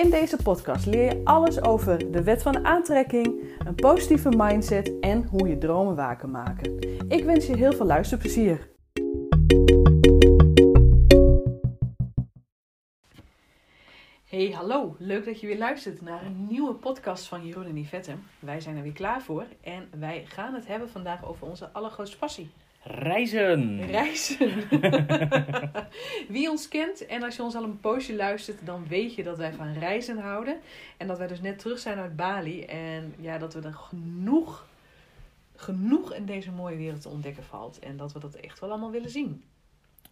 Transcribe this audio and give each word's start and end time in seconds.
In 0.00 0.10
deze 0.10 0.36
podcast 0.36 0.86
leer 0.86 1.04
je 1.04 1.20
alles 1.24 1.62
over 1.62 2.10
de 2.12 2.22
wet 2.22 2.42
van 2.42 2.64
aantrekking, 2.66 3.44
een 3.66 3.74
positieve 3.74 4.28
mindset 4.36 4.98
en 5.00 5.24
hoe 5.24 5.48
je 5.48 5.58
dromen 5.58 5.96
waar 5.96 6.16
kan 6.16 6.30
maken. 6.30 6.78
Ik 7.08 7.24
wens 7.24 7.46
je 7.46 7.56
heel 7.56 7.72
veel 7.72 7.86
luisterplezier. 7.86 8.68
Hey, 14.24 14.50
hallo. 14.50 14.96
Leuk 14.98 15.24
dat 15.24 15.40
je 15.40 15.46
weer 15.46 15.58
luistert 15.58 16.00
naar 16.00 16.24
een 16.24 16.46
nieuwe 16.48 16.74
podcast 16.74 17.26
van 17.26 17.46
Jeroen 17.46 17.66
en 17.66 17.78
Yvette. 17.78 18.12
Wij 18.38 18.60
zijn 18.60 18.76
er 18.76 18.82
weer 18.82 18.92
klaar 18.92 19.22
voor 19.22 19.46
en 19.60 19.88
wij 19.98 20.24
gaan 20.26 20.54
het 20.54 20.66
hebben 20.66 20.88
vandaag 20.90 21.24
over 21.24 21.46
onze 21.46 21.70
allergrootste 21.72 22.18
passie. 22.18 22.50
Reizen! 22.82 23.86
Reizen. 23.86 24.68
Wie 26.28 26.50
ons 26.50 26.68
kent 26.68 27.06
en 27.06 27.22
als 27.22 27.36
je 27.36 27.42
ons 27.42 27.54
al 27.54 27.64
een 27.64 27.80
poosje 27.80 28.14
luistert, 28.14 28.66
dan 28.66 28.86
weet 28.88 29.14
je 29.14 29.22
dat 29.22 29.38
wij 29.38 29.52
van 29.52 29.72
reizen 29.72 30.18
houden. 30.18 30.60
En 30.96 31.06
dat 31.06 31.18
wij 31.18 31.26
dus 31.26 31.40
net 31.40 31.58
terug 31.58 31.78
zijn 31.78 31.98
uit 31.98 32.16
Bali. 32.16 32.64
En 32.64 33.14
ja, 33.18 33.38
dat 33.38 33.54
we 33.54 33.60
er 33.60 33.74
genoeg, 33.74 34.66
genoeg 35.56 36.14
in 36.14 36.26
deze 36.26 36.50
mooie 36.50 36.76
wereld 36.76 37.00
te 37.00 37.08
ontdekken 37.08 37.44
valt. 37.44 37.78
En 37.78 37.96
dat 37.96 38.12
we 38.12 38.18
dat 38.18 38.34
echt 38.34 38.60
wel 38.60 38.70
allemaal 38.70 38.90
willen 38.90 39.10
zien. 39.10 39.44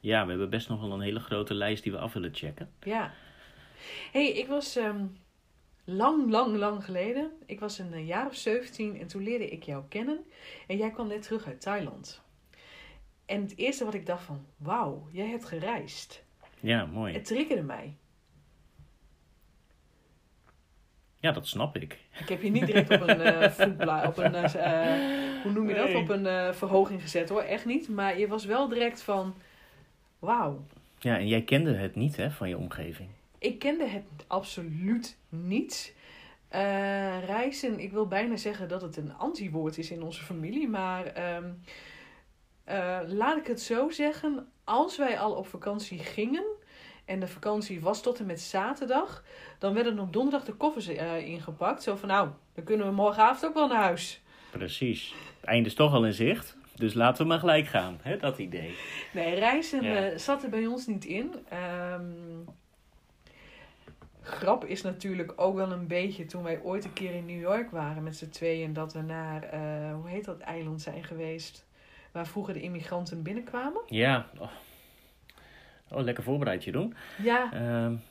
Ja, 0.00 0.22
we 0.24 0.30
hebben 0.30 0.50
best 0.50 0.68
nog 0.68 0.80
wel 0.80 0.92
een 0.92 1.00
hele 1.00 1.20
grote 1.20 1.54
lijst 1.54 1.82
die 1.82 1.92
we 1.92 1.98
af 1.98 2.12
willen 2.12 2.34
checken. 2.34 2.70
Ja. 2.80 3.12
hey, 4.12 4.28
ik 4.28 4.46
was 4.46 4.76
ehm, 4.76 5.06
lang, 5.84 6.30
lang, 6.30 6.56
lang 6.56 6.84
geleden. 6.84 7.30
Ik 7.46 7.60
was 7.60 7.78
een 7.78 8.06
jaar 8.06 8.26
of 8.26 8.34
17 8.34 9.00
en 9.00 9.06
toen 9.06 9.22
leerde 9.22 9.48
ik 9.48 9.62
jou 9.62 9.84
kennen. 9.88 10.18
En 10.66 10.76
jij 10.76 10.90
kwam 10.90 11.08
net 11.08 11.22
terug 11.22 11.46
uit 11.46 11.60
Thailand. 11.60 12.26
En 13.28 13.40
het 13.42 13.56
eerste 13.56 13.84
wat 13.84 13.94
ik 13.94 14.06
dacht 14.06 14.24
van, 14.24 14.46
wauw, 14.56 15.08
jij 15.10 15.26
hebt 15.26 15.44
gereisd. 15.44 16.24
Ja, 16.60 16.86
mooi. 16.86 17.12
Het 17.12 17.24
triggerde 17.24 17.62
mij. 17.62 17.96
Ja, 21.20 21.32
dat 21.32 21.46
snap 21.46 21.76
ik. 21.76 21.98
Ik 22.20 22.28
heb 22.28 22.42
je 22.42 22.50
niet 22.50 22.66
direct 22.66 22.90
op 22.90 23.00
een 23.00 23.20
uh, 23.20 23.50
voetbla, 23.50 24.06
op 24.06 24.16
een, 24.18 24.34
uh, 24.34 25.42
hoe 25.42 25.52
noem 25.52 25.68
je 25.68 25.74
dat, 25.74 25.88
Nee. 25.88 25.96
op 25.96 26.08
een 26.08 26.24
uh, 26.24 26.52
verhoging 26.52 27.02
gezet 27.02 27.28
hoor, 27.28 27.42
echt 27.42 27.64
niet. 27.64 27.88
Maar 27.88 28.18
je 28.18 28.28
was 28.28 28.44
wel 28.44 28.68
direct 28.68 29.02
van, 29.02 29.34
wauw. 30.18 30.64
Ja, 30.98 31.18
en 31.18 31.28
jij 31.28 31.42
kende 31.42 31.74
het 31.74 31.94
niet, 31.94 32.16
hè, 32.16 32.30
van 32.30 32.48
je 32.48 32.56
omgeving. 32.58 33.08
Ik 33.38 33.58
kende 33.58 33.86
het 33.86 34.04
absoluut 34.26 35.16
niet. 35.28 35.94
Reizen, 37.26 37.80
ik 37.80 37.92
wil 37.92 38.06
bijna 38.06 38.36
zeggen 38.36 38.68
dat 38.68 38.82
het 38.82 38.96
een 38.96 39.14
anti-woord 39.14 39.78
is 39.78 39.90
in 39.90 40.02
onze 40.02 40.22
familie, 40.22 40.68
maar 40.68 41.34
um, 41.36 41.60
uh, 42.70 42.98
laat 43.06 43.36
ik 43.36 43.46
het 43.46 43.60
zo 43.60 43.90
zeggen. 43.90 44.48
Als 44.64 44.96
wij 44.96 45.18
al 45.18 45.32
op 45.32 45.46
vakantie 45.46 45.98
gingen 45.98 46.44
en 47.04 47.20
de 47.20 47.28
vakantie 47.28 47.80
was 47.80 48.02
tot 48.02 48.18
en 48.18 48.26
met 48.26 48.40
zaterdag, 48.40 49.24
dan 49.58 49.74
werden 49.74 49.98
op 49.98 50.12
donderdag 50.12 50.44
de 50.44 50.52
koffers 50.52 50.88
uh, 50.88 51.26
ingepakt. 51.28 51.82
Zo 51.82 51.96
van 51.96 52.08
nou, 52.08 52.28
dan 52.54 52.64
kunnen 52.64 52.86
we 52.86 52.92
morgenavond 52.92 53.46
ook 53.46 53.54
wel 53.54 53.68
naar 53.68 53.82
huis. 53.82 54.22
Precies. 54.50 55.14
Het 55.40 55.48
einde 55.48 55.68
is 55.68 55.74
toch 55.74 55.92
al 55.92 56.06
in 56.06 56.12
zicht. 56.12 56.56
Dus 56.74 56.94
laten 56.94 57.22
we 57.22 57.28
maar 57.28 57.38
gelijk 57.38 57.66
gaan, 57.66 57.98
hè, 58.02 58.16
dat 58.16 58.38
idee. 58.38 58.76
Nee, 59.12 59.34
reizen 59.34 59.82
ja. 59.82 60.10
uh, 60.10 60.18
zat 60.18 60.42
er 60.42 60.48
bij 60.48 60.66
ons 60.66 60.86
niet 60.86 61.04
in. 61.04 61.34
Um, 61.92 62.44
grap 64.22 64.64
is 64.64 64.82
natuurlijk 64.82 65.32
ook 65.36 65.54
wel 65.54 65.72
een 65.72 65.86
beetje 65.86 66.26
toen 66.26 66.42
wij 66.42 66.60
ooit 66.62 66.84
een 66.84 66.92
keer 66.92 67.14
in 67.14 67.26
New 67.26 67.40
York 67.40 67.70
waren 67.70 68.02
met 68.02 68.16
z'n 68.16 68.28
tweeën. 68.28 68.72
Dat 68.72 68.92
we 68.92 69.00
naar, 69.00 69.44
uh, 69.54 69.94
hoe 69.94 70.08
heet 70.08 70.24
dat 70.24 70.38
eiland 70.38 70.82
zijn 70.82 71.04
geweest? 71.04 71.66
Waar 72.18 72.26
vroeger 72.26 72.54
de 72.54 72.60
immigranten 72.60 73.22
binnenkwamen. 73.22 73.82
Ja. 73.86 74.26
Oh, 74.38 74.50
oh 75.88 76.02
lekker 76.02 76.24
voorbereid 76.24 76.64
je 76.64 76.72
doen. 76.72 76.94
Ja. 77.22 77.50
Um, 77.84 78.02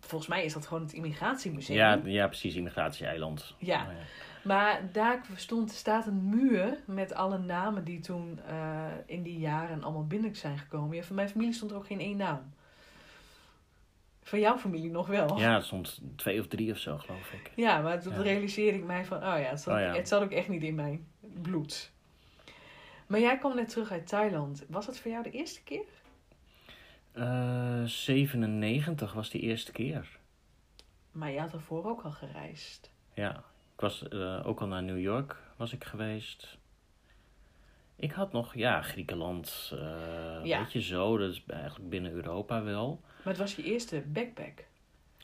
Volgens 0.00 0.30
mij 0.30 0.44
is 0.44 0.52
dat 0.52 0.66
gewoon 0.66 0.82
het 0.82 0.92
immigratiemuseum. 0.92 1.76
Ja, 1.76 2.00
ja 2.04 2.26
precies, 2.26 2.54
immigratieeiland. 2.54 3.54
Ja. 3.58 3.82
Oh, 3.82 3.92
ja. 3.92 3.98
Maar 4.42 4.80
daar 4.92 5.26
stond, 5.36 5.70
staat 5.70 6.06
een 6.06 6.28
muur 6.28 6.78
met 6.84 7.14
alle 7.14 7.38
namen 7.38 7.84
die 7.84 8.00
toen 8.00 8.38
uh, 8.50 8.84
in 9.06 9.22
die 9.22 9.38
jaren 9.38 9.82
allemaal 9.82 10.06
binnen 10.06 10.36
zijn 10.36 10.58
gekomen. 10.58 10.96
Ja, 10.96 11.02
van 11.02 11.16
mijn 11.16 11.28
familie 11.28 11.52
stond 11.52 11.70
er 11.70 11.76
ook 11.76 11.86
geen 11.86 12.00
één 12.00 12.16
naam. 12.16 12.52
Van 14.22 14.40
jouw 14.40 14.58
familie 14.58 14.90
nog 14.90 15.06
wel. 15.06 15.38
Ja, 15.38 15.54
het 15.54 15.64
stond 15.64 16.00
twee 16.16 16.40
of 16.40 16.46
drie 16.46 16.72
of 16.72 16.78
zo, 16.78 16.98
geloof 16.98 17.32
ik. 17.32 17.52
Ja, 17.56 17.80
maar 17.80 18.00
toen 18.02 18.12
ja. 18.12 18.22
realiseerde 18.22 18.78
ik 18.78 18.84
mij 18.84 19.04
van, 19.04 19.16
oh 19.16 19.22
ja, 19.22 19.36
het 19.36 19.60
zat, 19.60 19.74
oh 19.74 19.80
ja. 19.80 19.94
het 19.94 20.08
zat 20.08 20.22
ook 20.22 20.32
echt 20.32 20.48
niet 20.48 20.62
in 20.62 20.74
mijn 20.74 21.06
bloed. 21.42 21.96
Maar 23.08 23.20
jij 23.20 23.38
kwam 23.38 23.54
net 23.54 23.68
terug 23.68 23.90
uit 23.90 24.06
Thailand. 24.06 24.64
Was 24.68 24.86
dat 24.86 24.98
voor 24.98 25.10
jou 25.10 25.22
de 25.22 25.30
eerste 25.30 25.62
keer? 25.62 25.84
Uh, 27.14 27.84
97 27.84 29.12
was 29.12 29.30
die 29.30 29.40
eerste 29.40 29.72
keer. 29.72 30.18
Maar 31.12 31.30
je 31.30 31.40
had 31.40 31.52
ervoor 31.52 31.84
ook 31.84 32.02
al 32.02 32.10
gereisd. 32.10 32.90
Ja, 33.14 33.36
ik 33.74 33.80
was 33.80 34.04
uh, 34.10 34.46
ook 34.46 34.60
al 34.60 34.66
naar 34.66 34.82
New 34.82 35.00
York 35.00 35.36
was 35.56 35.72
ik 35.72 35.84
geweest. 35.84 36.58
Ik 37.96 38.12
had 38.12 38.32
nog, 38.32 38.54
ja, 38.54 38.82
Griekenland, 38.82 39.70
uh, 39.74 39.80
ja. 40.44 40.58
weet 40.58 40.72
je 40.72 40.82
zo. 40.82 41.16
Dat 41.16 41.30
is 41.30 41.44
eigenlijk 41.46 41.90
binnen 41.90 42.12
Europa 42.12 42.62
wel. 42.62 43.00
Maar 43.02 43.32
het 43.32 43.36
was 43.36 43.56
je 43.56 43.62
eerste 43.62 44.04
backpack? 44.06 44.64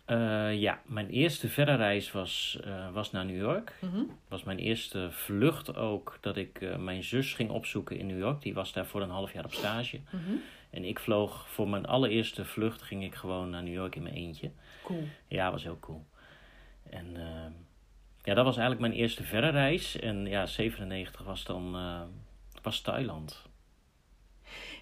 Uh, 0.07 0.61
ja, 0.61 0.81
mijn 0.87 1.09
eerste 1.09 1.49
verre 1.49 1.75
reis 1.75 2.13
was, 2.13 2.59
uh, 2.67 2.91
was 2.93 3.11
naar 3.11 3.25
New 3.25 3.37
York. 3.37 3.73
Mhm. 3.81 3.91
Mm 3.91 3.97
-hmm. 3.97 4.19
was 4.29 4.43
mijn 4.43 4.59
eerste 4.59 5.09
vlucht 5.11 5.77
ook 5.77 6.19
dat 6.21 6.37
ik 6.37 6.61
uh, 6.61 6.77
mijn 6.77 7.03
zus 7.03 7.35
ging 7.35 7.51
opzoeken 7.51 7.99
in 7.99 8.07
New 8.07 8.19
York. 8.19 8.43
Die 8.43 8.55
was 8.55 8.73
daar 8.73 8.87
voor 8.87 9.03
een 9.03 9.11
half 9.11 9.33
jaar 9.33 9.45
op 9.45 9.53
stage. 9.53 10.01
Mm 10.11 10.21
-hmm. 10.27 10.41
En 10.71 10.85
ik 10.85 10.99
vloog 10.99 11.49
voor 11.49 11.69
mijn 11.69 11.87
allereerste 11.87 12.45
vlucht 12.45 12.83
ging 12.83 13.05
ik 13.05 13.15
gewoon 13.15 13.51
naar 13.51 13.63
New 13.63 13.73
York 13.73 13.97
in 13.97 14.03
mijn 14.03 14.15
eentje. 14.15 14.51
Cool. 14.83 15.05
Ja, 15.27 15.51
was 15.51 15.63
heel 15.63 15.79
cool. 15.81 16.05
En 16.91 17.17
ehm, 17.17 17.53
ja, 18.23 18.35
dat 18.35 18.45
was 18.45 18.57
eigenlijk 18.57 18.81
mijn 18.81 19.01
eerste 19.01 19.23
verre 19.23 19.51
reis. 19.51 20.01
En 20.01 20.27
ja, 20.27 20.47
97 20.47 21.25
was 21.25 21.45
dan 21.45 21.77
was 22.63 22.81
Thailand. 22.81 23.43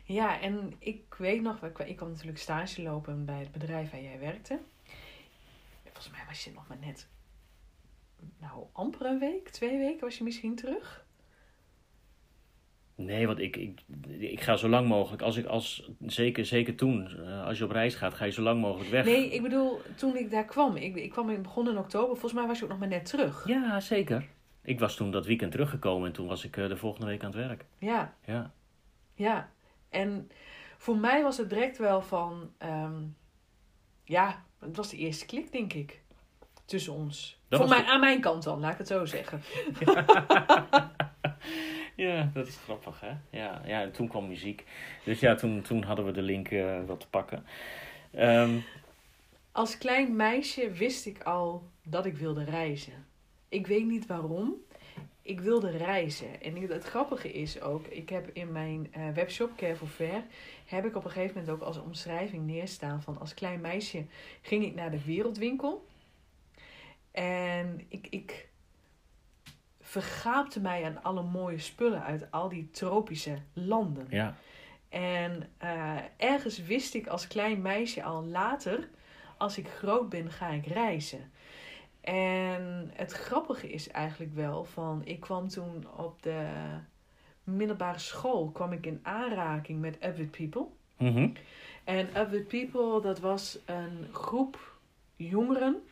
Ja, 0.04 0.40
en 0.40 0.74
ik 0.78 1.14
weet 1.18 1.42
nog, 1.42 1.62
ik 1.62 1.96
kwam 1.96 2.08
natuurlijk 2.08 2.38
stage 2.38 2.82
lopen 2.82 3.24
bij 3.24 3.38
het 3.38 3.52
bedrijf 3.52 3.90
waar 3.90 4.02
jij 4.02 4.18
werkte. 4.18 4.60
Volgens 6.02 6.22
mij 6.22 6.32
was 6.32 6.44
je 6.44 6.52
nog 6.52 6.68
maar 6.68 6.78
net, 6.78 7.08
nou 8.38 8.66
amper 8.72 9.06
een 9.06 9.18
week, 9.18 9.48
twee 9.48 9.78
weken 9.78 10.00
was 10.00 10.18
je 10.18 10.24
misschien 10.24 10.54
terug. 10.54 11.06
Nee, 12.94 13.26
want 13.26 13.38
ik, 13.38 13.56
ik, 13.56 13.80
ik 14.18 14.40
ga 14.40 14.56
zo 14.56 14.68
lang 14.68 14.88
mogelijk, 14.88 15.22
als 15.22 15.36
ik 15.36 15.46
als, 15.46 15.90
zeker, 16.00 16.46
zeker 16.46 16.76
toen, 16.76 17.10
uh, 17.18 17.44
als 17.46 17.58
je 17.58 17.64
op 17.64 17.70
reis 17.70 17.94
gaat, 17.94 18.14
ga 18.14 18.24
je 18.24 18.30
zo 18.30 18.42
lang 18.42 18.60
mogelijk 18.60 18.90
weg. 18.90 19.04
Nee, 19.04 19.30
ik 19.30 19.42
bedoel, 19.42 19.80
toen 19.96 20.16
ik 20.16 20.30
daar 20.30 20.44
kwam, 20.44 20.76
ik, 20.76 20.96
ik 20.96 21.10
kwam 21.10 21.30
in, 21.30 21.42
begon 21.42 21.68
in 21.68 21.78
oktober, 21.78 22.10
volgens 22.10 22.32
mij 22.32 22.46
was 22.46 22.58
je 22.58 22.64
ook 22.64 22.70
nog 22.70 22.78
maar 22.78 22.88
net 22.88 23.06
terug. 23.06 23.46
Ja, 23.46 23.80
zeker. 23.80 24.28
Ik 24.62 24.78
was 24.78 24.96
toen 24.96 25.10
dat 25.10 25.26
weekend 25.26 25.52
teruggekomen 25.52 26.06
en 26.06 26.12
toen 26.12 26.26
was 26.26 26.44
ik 26.44 26.56
uh, 26.56 26.68
de 26.68 26.76
volgende 26.76 27.06
week 27.06 27.22
aan 27.24 27.30
het 27.30 27.46
werk. 27.46 27.64
Ja. 27.78 28.14
Ja. 28.24 28.52
Ja, 29.14 29.52
en 29.88 30.30
voor 30.76 30.96
mij 30.96 31.22
was 31.22 31.36
het 31.36 31.48
direct 31.50 31.78
wel 31.78 32.02
van, 32.02 32.52
um, 32.58 33.16
ja, 34.04 34.44
het 34.62 34.76
was 34.76 34.90
de 34.90 34.96
eerste 34.96 35.26
klik, 35.26 35.52
denk 35.52 35.72
ik, 35.72 36.00
tussen 36.64 36.92
ons. 36.92 37.38
Dat 37.48 37.60
voor 37.60 37.68
mij, 37.68 37.82
de... 37.82 37.86
aan 37.86 38.00
mijn 38.00 38.20
kant 38.20 38.42
dan, 38.42 38.60
laat 38.60 38.72
ik 38.72 38.78
het 38.78 38.86
zo 38.86 39.04
zeggen. 39.04 39.42
ja, 42.04 42.30
dat 42.34 42.46
is 42.46 42.58
grappig, 42.64 43.00
hè? 43.00 43.38
Ja, 43.38 43.62
ja 43.64 43.82
en 43.82 43.92
toen 43.92 44.08
kwam 44.08 44.28
muziek. 44.28 44.64
Dus 45.04 45.20
ja, 45.20 45.34
toen, 45.34 45.62
toen 45.62 45.82
hadden 45.82 46.04
we 46.04 46.12
de 46.12 46.22
link 46.22 46.50
uh, 46.50 46.84
wat 46.86 47.00
te 47.00 47.08
pakken. 47.08 47.46
Um, 48.18 48.64
Als 49.52 49.78
klein 49.78 50.16
meisje 50.16 50.70
wist 50.70 51.06
ik 51.06 51.22
al 51.22 51.68
dat 51.82 52.06
ik 52.06 52.16
wilde 52.16 52.44
reizen. 52.44 53.06
Ik 53.48 53.66
weet 53.66 53.86
niet 53.86 54.06
waarom. 54.06 54.54
Ik 55.22 55.40
wilde 55.40 55.70
reizen. 55.70 56.42
En 56.42 56.56
het 56.56 56.84
grappige 56.84 57.32
is 57.32 57.60
ook, 57.60 57.86
ik 57.86 58.08
heb 58.08 58.30
in 58.32 58.52
mijn 58.52 58.92
uh, 58.96 59.08
webshop 59.10 59.56
Care 59.56 59.76
for 59.76 59.88
Fair, 59.88 60.24
heb 60.66 60.84
ik 60.84 60.96
op 60.96 61.04
een 61.04 61.10
gegeven 61.10 61.34
moment 61.34 61.52
ook 61.52 61.66
als 61.66 61.78
omschrijving 61.78 62.46
neerstaan 62.46 63.02
van 63.02 63.18
als 63.18 63.34
klein 63.34 63.60
meisje 63.60 64.04
ging 64.40 64.64
ik 64.64 64.74
naar 64.74 64.90
de 64.90 65.04
wereldwinkel. 65.04 65.86
En 67.10 67.80
ik, 67.88 68.06
ik 68.10 68.48
vergaapte 69.80 70.60
mij 70.60 70.84
aan 70.84 71.02
alle 71.02 71.22
mooie 71.22 71.58
spullen 71.58 72.02
uit 72.02 72.30
al 72.30 72.48
die 72.48 72.70
tropische 72.70 73.38
landen. 73.52 74.06
Ja. 74.10 74.36
En 74.88 75.50
uh, 75.62 75.96
ergens 76.16 76.58
wist 76.58 76.94
ik 76.94 77.06
als 77.06 77.26
klein 77.26 77.62
meisje 77.62 78.02
al 78.02 78.24
later 78.24 78.88
als 79.36 79.58
ik 79.58 79.68
groot 79.68 80.08
ben, 80.08 80.30
ga 80.30 80.48
ik 80.48 80.66
reizen. 80.66 81.31
En 82.02 82.90
het 82.92 83.12
grappige 83.12 83.70
is 83.70 83.88
eigenlijk 83.88 84.34
wel 84.34 84.64
van, 84.64 85.02
ik 85.04 85.20
kwam 85.20 85.48
toen 85.48 85.86
op 85.96 86.22
de 86.22 86.46
middelbare 87.44 87.98
school, 87.98 88.50
kwam 88.50 88.72
ik 88.72 88.86
in 88.86 89.00
aanraking 89.02 89.80
met 89.80 90.00
Avid 90.00 90.30
People. 90.30 90.66
Mhm. 90.96 91.28
En 91.84 92.14
Avid 92.14 92.48
People, 92.48 93.00
dat 93.00 93.20
was 93.20 93.58
een 93.66 94.06
groep 94.12 94.78
jongeren, 95.16 95.82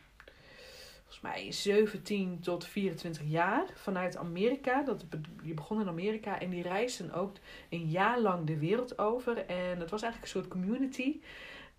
volgens 1.11 1.21
mij 1.21 1.51
17 1.51 2.39
tot 2.39 2.65
24 2.65 3.23
jaar, 3.25 3.65
vanuit 3.75 4.17
Amerika. 4.17 4.83
Dat, 4.83 5.05
die 5.43 5.53
begon 5.53 5.81
in 5.81 5.87
Amerika 5.87 6.39
en 6.39 6.49
die 6.49 6.63
reisden 6.63 7.13
ook 7.13 7.35
een 7.69 7.89
jaar 7.89 8.19
lang 8.19 8.45
de 8.47 8.57
wereld 8.57 8.97
over. 8.99 9.45
En 9.45 9.79
het 9.79 9.89
was 9.89 10.01
eigenlijk 10.01 10.33
een 10.33 10.39
soort 10.41 10.47
community. 10.47 11.19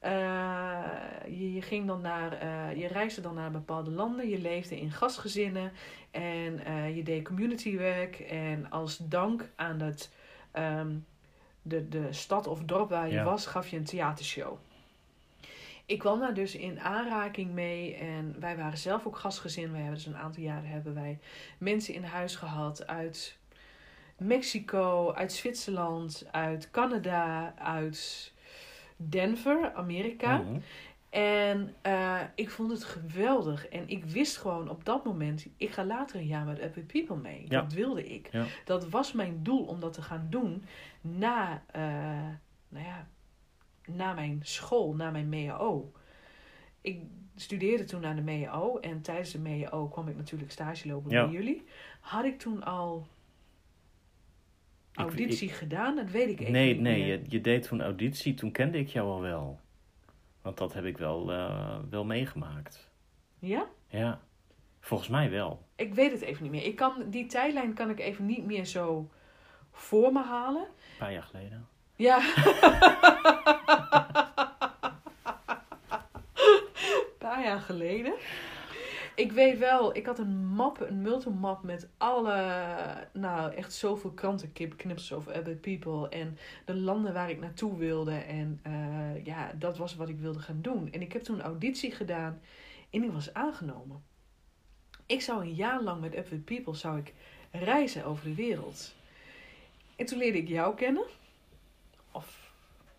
Uh, 0.04 0.10
je, 1.26 1.52
je, 1.52 1.62
ging 1.62 1.86
dan 1.86 2.00
naar, 2.00 2.42
uh, 2.42 2.76
je 2.80 2.86
reisde 2.86 3.20
dan 3.20 3.34
naar 3.34 3.50
bepaalde 3.50 3.90
landen, 3.90 4.28
je 4.28 4.38
leefde 4.38 4.80
in 4.80 4.90
gastgezinnen 4.90 5.72
en 6.10 6.60
uh, 6.68 6.96
je 6.96 7.02
deed 7.02 7.24
communitywerk. 7.24 8.20
En 8.20 8.70
als 8.70 8.96
dank 8.96 9.50
aan 9.56 9.80
het, 9.80 10.10
um, 10.52 11.06
de, 11.62 11.88
de 11.88 12.12
stad 12.12 12.46
of 12.46 12.62
dorp 12.64 12.90
waar 12.90 13.08
je 13.08 13.14
Ja. 13.14 13.24
was, 13.24 13.46
gaf 13.46 13.68
je 13.68 13.76
een 13.76 13.84
theatershow. 13.84 14.58
Ik 15.86 15.98
kwam 15.98 16.20
daar 16.20 16.34
dus 16.34 16.54
in 16.54 16.80
aanraking 16.80 17.50
mee 17.50 17.94
en 17.94 18.36
wij 18.40 18.56
waren 18.56 18.78
zelf 18.78 19.06
ook 19.06 19.16
gastgezin. 19.16 19.70
We 19.70 19.76
hebben 19.76 19.94
dus 19.94 20.06
een 20.06 20.16
aantal 20.16 20.42
jaren 20.42 20.68
hebben 20.68 20.94
wij 20.94 21.18
mensen 21.58 21.94
in 21.94 22.04
huis 22.04 22.36
gehad 22.36 22.86
uit 22.86 23.38
Mexico, 24.16 25.12
uit 25.12 25.32
Zwitserland, 25.32 26.24
uit 26.30 26.70
Canada, 26.70 27.54
uit 27.58 28.32
Denver, 29.08 29.72
Amerika. 29.74 30.36
Mhm. 30.38 30.58
En 31.10 31.74
eh, 31.82 32.20
ik 32.34 32.50
vond 32.50 32.70
het 32.70 32.84
geweldig. 32.84 33.68
En 33.68 33.88
ik 33.88 34.04
wist 34.04 34.36
gewoon 34.36 34.68
op 34.68 34.84
dat 34.84 35.04
moment, 35.04 35.46
ik 35.56 35.70
ga 35.70 35.84
later 35.84 36.16
een 36.16 36.26
jaar 36.26 36.44
met 36.44 36.58
Epic 36.58 36.84
People 36.86 37.16
mee. 37.16 37.44
Ja. 37.48 37.60
Dat 37.60 37.72
wilde 37.72 38.04
ik. 38.04 38.28
Ja. 38.32 38.44
Dat 38.64 38.88
was 38.88 39.12
mijn 39.12 39.42
doel 39.42 39.64
om 39.64 39.80
dat 39.80 39.92
te 39.92 40.02
gaan 40.02 40.26
doen 40.30 40.64
na, 41.00 41.62
eh, 41.66 41.82
nou 42.68 42.84
ja, 42.86 43.06
na 43.86 44.12
mijn 44.12 44.40
school, 44.42 44.94
na 44.94 45.10
mijn 45.10 45.28
MEO. 45.28 45.92
Ik 46.80 47.00
studeerde 47.36 47.84
toen 47.84 48.04
aan 48.04 48.16
de 48.16 48.22
MEO 48.22 48.78
en 48.78 49.00
tijdens 49.02 49.30
de 49.30 49.38
MEO 49.38 49.88
kwam 49.88 50.08
ik 50.08 50.16
natuurlijk 50.16 50.52
stage 50.52 50.88
lopen 50.88 51.10
Ja. 51.10 51.24
bij 51.24 51.32
jullie. 51.32 51.64
Had 52.00 52.24
ik 52.24 52.38
toen 52.38 52.64
al 52.64 53.06
Ik- 54.92 54.98
auditie 54.98 55.48
gedaan? 55.48 55.96
Dat 55.96 56.10
weet 56.10 56.28
ik 56.28 56.40
even 56.40 56.52
Nee, 56.52 56.72
niet 56.72 56.80
nee, 56.82 57.04
je, 57.06 57.22
je 57.26 57.40
deed 57.40 57.62
toen 57.68 57.82
auditie, 57.82 58.34
toen 58.34 58.52
kende 58.52 58.78
ik 58.78 58.88
jou 58.88 59.08
al 59.08 59.20
wel. 59.20 59.60
Want 60.42 60.58
dat 60.58 60.72
heb 60.72 60.84
ik 60.84 60.98
wel, 60.98 61.32
eh, 61.32 61.78
wel 61.90 62.04
meegemaakt. 62.04 62.90
Ja? 63.38 63.66
Ja, 63.88 64.20
volgens 64.80 65.08
mij 65.08 65.30
wel. 65.30 65.66
Ik 65.76 65.94
weet 65.94 66.12
het 66.12 66.20
even 66.20 66.42
niet 66.42 66.52
meer. 66.52 66.64
Ik 66.64 66.76
kan, 66.76 66.92
die 67.06 67.26
tijdlijn 67.26 67.74
kan 67.74 67.90
ik 67.90 68.00
even 68.00 68.26
niet 68.26 68.44
meer 68.44 68.64
zo 68.64 69.10
voor 69.72 70.12
me 70.12 70.22
halen. 70.22 70.62
Een 70.62 70.98
paar 70.98 71.12
jaar 71.12 71.22
geleden. 71.22 71.66
Ja. 71.96 72.18
Een 76.34 77.18
paar 77.18 77.42
jaar 77.44 77.60
geleden. 77.60 78.14
Ik 79.22 79.32
weet 79.32 79.58
wel, 79.58 79.96
ik 79.96 80.06
had 80.06 80.18
een 80.18 80.46
map, 80.46 80.80
een 80.80 81.02
multimap 81.02 81.62
met 81.62 81.88
alle, 81.98 82.36
nou 83.12 83.54
echt 83.54 83.72
zoveel 83.72 84.10
krantenknippers 84.10 85.12
over 85.12 85.34
Abbott 85.34 85.60
People 85.60 86.08
en 86.08 86.38
de 86.64 86.74
landen 86.74 87.12
waar 87.12 87.30
ik 87.30 87.40
naartoe 87.40 87.78
wilde. 87.78 88.14
En 88.14 88.60
eh, 88.62 89.24
ja, 89.24 89.52
dat 89.58 89.76
was 89.76 89.96
wat 89.96 90.08
ik 90.08 90.18
wilde 90.18 90.38
gaan 90.38 90.58
doen. 90.62 90.92
En 90.92 91.00
ik 91.00 91.12
heb 91.12 91.22
toen 91.22 91.34
een 91.38 91.44
auditie 91.44 91.90
gedaan 91.90 92.40
en 92.90 93.02
ik 93.02 93.12
was 93.12 93.34
aangenomen. 93.34 94.02
Ik 95.06 95.20
zou 95.20 95.40
een 95.42 95.54
jaar 95.54 95.82
lang 95.82 96.00
met 96.00 96.16
Abbott 96.16 96.44
People 96.44 96.74
zou 96.74 96.98
ik 96.98 97.12
reizen 97.50 98.04
over 98.04 98.24
de 98.24 98.34
wereld. 98.34 98.94
En 99.96 100.06
toen 100.06 100.18
leerde 100.18 100.38
ik 100.38 100.48
jou 100.48 100.74
kennen. 100.74 101.04
Of 102.12 102.50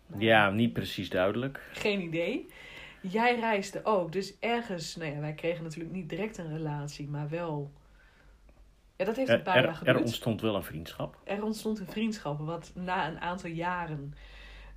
nou, 0.06 0.22
Ja, 0.22 0.50
niet 0.50 0.72
precies 0.72 1.08
duidelijk. 1.10 1.60
geen 1.72 2.00
idee. 2.00 2.46
Jij 3.10 3.38
reisde 3.38 3.84
ook, 3.84 4.12
dus 4.12 4.38
ergens, 4.38 4.96
nou 4.96 5.12
ja, 5.12 5.18
wij 5.20 5.32
kregen 5.32 5.62
natuurlijk 5.62 5.94
niet 5.94 6.08
direct 6.08 6.38
een 6.38 6.56
relatie, 6.56 7.08
maar 7.08 7.28
wel. 7.28 7.72
Ja, 8.96 9.04
dat 9.04 9.16
heeft 9.16 9.28
een 9.28 9.36
Er, 9.36 9.42
paar 9.42 9.64
jaar 9.64 9.80
er, 9.82 9.88
er 9.88 10.00
ontstond 10.00 10.40
wel 10.40 10.54
een 10.54 10.62
vriendschap. 10.62 11.16
Er 11.24 11.42
ontstond 11.44 11.78
een 11.78 11.86
vriendschap, 11.86 12.38
wat 12.38 12.72
na 12.74 13.08
een 13.08 13.20
aantal 13.20 13.50
jaren 13.50 14.14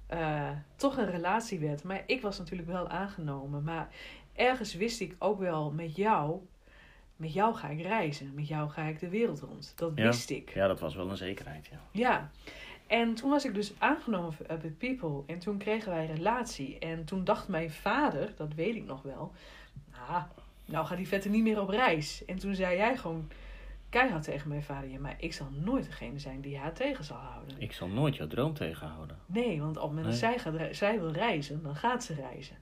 eh, 0.07 0.49
toch 0.75 0.97
een 0.97 1.09
relatie 1.11 1.59
werd. 1.59 1.83
Maar 1.83 2.03
ik 2.05 2.21
was 2.21 2.37
natuurlijk 2.37 2.69
wel 2.69 2.87
aangenomen. 2.89 3.63
Maar 3.63 3.89
ergens 4.33 4.73
wist 4.73 4.99
ik 5.01 5.15
ook 5.19 5.39
wel 5.39 5.71
met 5.71 5.95
jou, 5.95 6.39
met 7.15 7.33
jou 7.33 7.55
ga 7.55 7.67
ik 7.67 7.81
reizen, 7.81 8.31
met 8.33 8.47
jou 8.47 8.69
ga 8.69 8.83
ik 8.83 8.99
de 8.99 9.09
wereld 9.09 9.39
rond. 9.39 9.73
Dat 9.75 9.91
Ja. 9.95 10.03
wist 10.03 10.29
ik. 10.29 10.53
Ja, 10.53 10.67
dat 10.67 10.79
was 10.79 10.95
wel 10.95 11.09
een 11.09 11.17
zekerheid, 11.17 11.67
ja. 11.71 11.79
Ja, 11.91 12.31
en 12.87 13.13
toen 13.13 13.29
was 13.29 13.45
ik 13.45 13.53
dus 13.53 13.73
aangenomen 13.77 14.33
Abbott 14.47 14.77
People. 14.77 15.23
En 15.33 15.39
toen 15.39 15.57
kregen 15.57 15.91
wij 15.91 16.09
een 16.09 16.15
relatie. 16.15 16.79
En 16.79 17.05
toen 17.05 17.23
dacht 17.23 17.47
mijn 17.47 17.71
vader, 17.71 18.33
dat 18.35 18.53
weet 18.53 18.75
ik 18.75 18.85
nog 18.85 19.01
wel... 19.01 19.31
Nou, 19.91 20.23
nou 20.65 20.85
gaat 20.85 20.97
die 20.97 21.07
vette 21.07 21.29
niet 21.29 21.43
meer 21.43 21.61
op 21.61 21.69
reis. 21.69 22.25
En 22.25 22.37
toen 22.37 22.55
zei 22.55 22.77
jij 22.77 22.97
gewoon 22.97 23.27
keihard 23.89 24.23
tegen 24.23 24.49
mijn 24.49 24.63
vader... 24.63 24.89
Ja, 24.89 24.99
maar 24.99 25.15
ik 25.19 25.33
zal 25.33 25.49
nooit 25.51 25.85
degene 25.85 26.19
zijn 26.19 26.41
die 26.41 26.57
haar 26.57 26.73
tegen 26.73 27.03
zal 27.03 27.17
houden. 27.17 27.61
Ik 27.61 27.71
zal 27.71 27.87
nooit 27.87 28.15
jouw 28.15 28.27
droom 28.27 28.53
tegenhouden. 28.53 29.17
Nee, 29.25 29.61
want 29.61 29.77
op 29.77 29.83
het 29.83 29.91
moment 29.91 30.05
dat 30.05 30.15
zij, 30.15 30.39
gaat, 30.39 30.75
zij 30.75 30.99
wil 30.99 31.11
reizen, 31.11 31.63
dan 31.63 31.75
gaat 31.75 32.03
ze 32.03 32.13
reizen. 32.13 32.57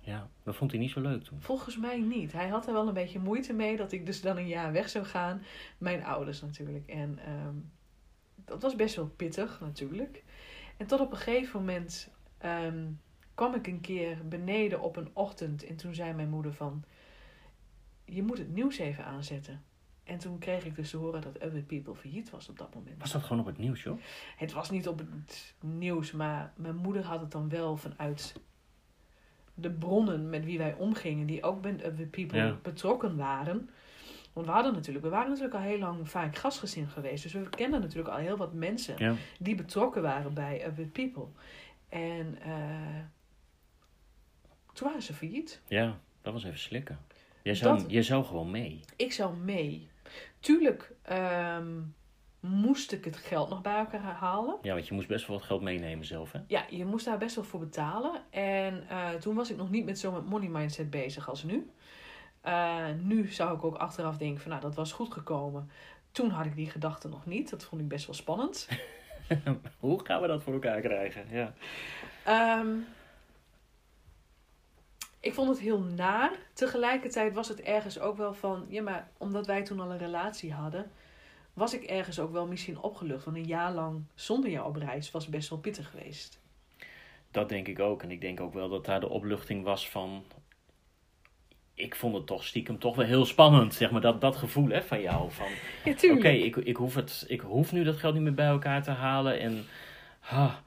Ja, 0.00 0.28
dat 0.42 0.56
vond 0.56 0.70
hij 0.70 0.80
niet 0.80 0.90
zo 0.90 1.00
leuk 1.00 1.22
toen. 1.22 1.40
Volgens 1.40 1.76
mij 1.76 2.00
niet. 2.00 2.32
Hij 2.32 2.48
had 2.48 2.66
er 2.66 2.72
wel 2.72 2.88
een 2.88 2.94
beetje 2.94 3.18
moeite 3.18 3.52
mee 3.52 3.76
dat 3.76 3.92
ik 3.92 4.06
dus 4.06 4.20
dan 4.20 4.36
een 4.36 4.46
jaar 4.46 4.72
weg 4.72 4.88
zou 4.88 5.04
gaan. 5.04 5.42
Mijn 5.78 6.04
ouders 6.04 6.40
natuurlijk. 6.40 6.86
En 6.86 7.18
ehm, 7.18 7.54
dat 8.44 8.62
was 8.62 8.76
best 8.76 8.96
wel 8.96 9.06
pittig 9.08 9.60
natuurlijk. 9.60 10.24
En 10.76 10.86
tot 10.86 11.00
op 11.00 11.10
een 11.10 11.16
gegeven 11.16 11.60
moment 11.60 12.10
ehm, 12.38 12.86
kwam 13.34 13.54
ik 13.54 13.66
een 13.66 13.80
keer 13.80 14.28
beneden 14.28 14.80
op 14.80 14.96
een 14.96 15.10
ochtend. 15.12 15.64
En 15.64 15.76
toen 15.76 15.94
zei 15.94 16.12
mijn 16.12 16.28
moeder 16.28 16.54
van... 16.54 16.84
Je 18.04 18.22
moet 18.22 18.38
het 18.38 18.54
nieuws 18.54 18.78
even 18.78 19.04
aanzetten. 19.04 19.62
En 20.04 20.18
toen 20.18 20.38
kreeg 20.38 20.64
ik 20.64 20.74
dus 20.76 20.90
te 20.90 20.96
horen 20.96 21.20
dat 21.20 21.34
Other 21.38 21.62
People 21.62 21.94
failliet 21.94 22.30
was 22.30 22.48
op 22.48 22.58
dat 22.58 22.74
moment. 22.74 23.00
Was 23.00 23.12
dat 23.12 23.22
gewoon 23.22 23.40
op 23.40 23.46
het 23.46 23.58
nieuws, 23.58 23.82
joh? 23.82 23.98
Het 24.36 24.52
was 24.52 24.70
niet 24.70 24.88
op 24.88 24.98
het 24.98 25.54
nieuws, 25.60 26.12
maar 26.12 26.52
mijn 26.56 26.76
moeder 26.76 27.04
had 27.04 27.20
het 27.20 27.30
dan 27.30 27.48
wel 27.48 27.76
vanuit 27.76 28.34
de 29.54 29.70
bronnen 29.70 30.30
met 30.30 30.44
wie 30.44 30.58
wij 30.58 30.74
omgingen, 30.74 31.26
die 31.26 31.42
ook 31.42 31.60
bij 31.62 31.74
The 31.76 32.06
People 32.10 32.38
Ja. 32.38 32.58
betrokken 32.62 33.16
waren. 33.16 33.70
Want 34.34 34.46
we 34.46 34.52
hadden 34.52 34.72
natuurlijk, 34.72 35.04
we 35.04 35.10
waren 35.10 35.28
natuurlijk 35.28 35.54
al 35.54 35.60
heel 35.60 35.78
lang 35.78 36.08
vaak 36.10 36.36
gastgezin 36.36 36.88
geweest. 36.88 37.22
Dus 37.22 37.32
we 37.32 37.48
kenden 37.48 37.80
natuurlijk 37.80 38.08
al 38.14 38.20
heel 38.20 38.36
wat 38.36 38.52
mensen 38.52 38.94
Ja. 38.98 39.14
die 39.38 39.54
betrokken 39.54 40.02
waren 40.02 40.34
bij 40.34 40.72
The 40.76 40.82
People. 40.86 41.26
En 41.88 42.38
eh, 42.42 43.00
toen 44.72 44.86
waren 44.88 45.02
ze 45.02 45.14
failliet. 45.14 45.60
Ja, 45.68 45.98
dat 46.22 46.32
was 46.32 46.44
even 46.44 46.58
slikken. 46.58 46.98
Jij 47.42 47.54
zou, 47.54 47.78
Dat- 47.78 47.90
jij 47.90 48.02
zou 48.02 48.24
gewoon 48.24 48.50
mee. 48.50 48.80
Ik 48.96 49.12
zou 49.12 49.36
mee. 49.36 49.88
Tuurlijk 50.40 50.92
ehm, 51.02 51.80
moest 52.40 52.92
ik 52.92 53.04
het 53.04 53.16
geld 53.16 53.48
nog 53.48 53.60
bij 53.62 53.76
elkaar 53.76 54.00
halen. 54.00 54.58
Ja, 54.62 54.74
want 54.74 54.88
je 54.88 54.94
moest 54.94 55.08
best 55.08 55.26
wel 55.26 55.36
wat 55.36 55.46
geld 55.46 55.62
meenemen 55.62 56.04
zelf, 56.06 56.32
hè? 56.32 56.38
Ja, 56.46 56.64
je 56.70 56.84
moest 56.84 57.04
daar 57.04 57.18
best 57.18 57.34
wel 57.34 57.44
voor 57.44 57.60
betalen. 57.60 58.22
En 58.30 58.88
eh, 58.88 59.10
toen 59.10 59.34
was 59.34 59.50
ik 59.50 59.56
nog 59.56 59.70
niet 59.70 59.84
met 59.84 59.98
zo'n 59.98 60.24
money 60.24 60.48
mindset 60.48 60.90
bezig 60.90 61.28
als 61.28 61.42
nu. 61.42 61.70
Eh, 62.44 62.86
nu 63.00 63.26
zou 63.26 63.56
ik 63.56 63.64
ook 63.64 63.76
achteraf 63.76 64.16
denken 64.16 64.40
van 64.40 64.50
nou, 64.50 64.62
dat 64.62 64.74
was 64.74 64.92
goed 64.92 65.12
gekomen. 65.12 65.70
Toen 66.12 66.30
had 66.30 66.46
ik 66.46 66.56
die 66.56 66.70
gedachte 66.70 67.08
nog 67.08 67.26
niet. 67.26 67.50
Dat 67.50 67.64
vond 67.64 67.80
ik 67.80 67.88
best 67.88 68.06
wel 68.06 68.14
spannend. 68.14 68.68
Hoe 69.80 70.04
gaan 70.04 70.20
we 70.20 70.26
dat 70.26 70.42
voor 70.42 70.52
elkaar 70.52 70.80
krijgen? 70.80 71.26
Ja. 71.30 71.54
Ehm, 72.24 72.76
ik 75.20 75.34
vond 75.34 75.48
het 75.48 75.58
heel 75.58 75.80
naar. 75.80 76.32
Tegelijkertijd 76.52 77.34
was 77.34 77.48
het 77.48 77.60
ergens 77.60 77.98
ook 77.98 78.16
wel 78.16 78.34
van... 78.34 78.64
Ja, 78.68 78.82
maar 78.82 79.08
omdat 79.18 79.46
wij 79.46 79.62
toen 79.62 79.80
al 79.80 79.90
een 79.90 79.98
relatie 79.98 80.52
hadden... 80.52 80.90
was 81.52 81.74
ik 81.74 81.82
ergens 81.82 82.18
ook 82.18 82.32
wel 82.32 82.46
misschien 82.46 82.78
opgelucht. 82.78 83.24
Want 83.24 83.36
een 83.36 83.46
jaar 83.46 83.72
lang 83.72 84.04
zonder 84.14 84.50
jou 84.50 84.66
op 84.66 84.76
reis 84.76 85.10
was 85.10 85.28
best 85.28 85.48
wel 85.48 85.58
pittig 85.58 85.90
geweest. 85.90 86.40
Dat 87.30 87.48
denk 87.48 87.68
ik 87.68 87.78
ook. 87.78 88.02
En 88.02 88.10
ik 88.10 88.20
denk 88.20 88.40
ook 88.40 88.54
wel 88.54 88.68
dat 88.68 88.84
daar 88.84 89.00
de 89.00 89.08
opluchting 89.08 89.64
was 89.64 89.90
van... 89.90 90.24
Ik 91.74 91.94
vond 91.94 92.14
het 92.14 92.26
toch 92.26 92.44
stiekem 92.44 92.78
toch 92.78 92.96
wel 92.96 93.06
heel 93.06 93.24
spannend, 93.24 93.74
zeg 93.74 93.90
maar. 93.90 94.00
Dat, 94.00 94.20
dat 94.20 94.36
gevoel 94.36 94.68
hè, 94.68 94.82
van 94.82 95.00
jou. 95.00 95.30
Van, 95.30 95.46
Ja, 95.84 96.12
Oké, 96.12 96.28
ik, 96.28 96.56
ik, 96.56 96.76
hoef 96.76 96.94
het- 96.94 97.24
ik 97.28 97.40
hoef 97.40 97.72
nu 97.72 97.84
dat 97.84 97.96
geld 97.96 98.14
niet 98.14 98.22
meer 98.22 98.34
bij 98.34 98.46
elkaar 98.46 98.82
te 98.82 98.90
halen. 98.90 99.38
En 99.40 99.64
ha, 100.20 100.62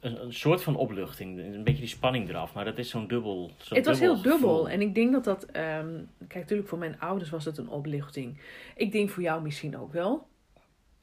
een, 0.00 0.22
een 0.24 0.32
soort 0.34 0.62
van 0.62 0.76
opluchting. 0.76 1.38
Een 1.38 1.64
beetje 1.64 1.80
die 1.80 1.88
spanning 1.88 2.28
eraf. 2.28 2.54
Maar 2.54 2.64
dat 2.64 2.78
is 2.78 2.90
zo'n 2.90 3.06
dubbel 3.08 3.50
het 3.68 3.86
was 3.86 4.00
heel 4.00 4.14
dubbel. 4.14 4.32
gevoel. 4.32 4.68
En 4.68 4.80
ik 4.80 4.94
denk 4.94 5.12
dat 5.12 5.24
dat... 5.24 5.44
ehm, 5.44 5.88
kijk, 6.18 6.34
natuurlijk 6.40 6.68
voor 6.68 6.78
mijn 6.78 7.00
ouders 7.00 7.30
was 7.30 7.44
het 7.44 7.58
een 7.58 7.68
opluchting. 7.68 8.38
Ik 8.76 8.92
denk 8.92 9.10
voor 9.10 9.22
jou 9.22 9.42
misschien 9.42 9.78
ook 9.78 9.92
wel. 9.92 10.26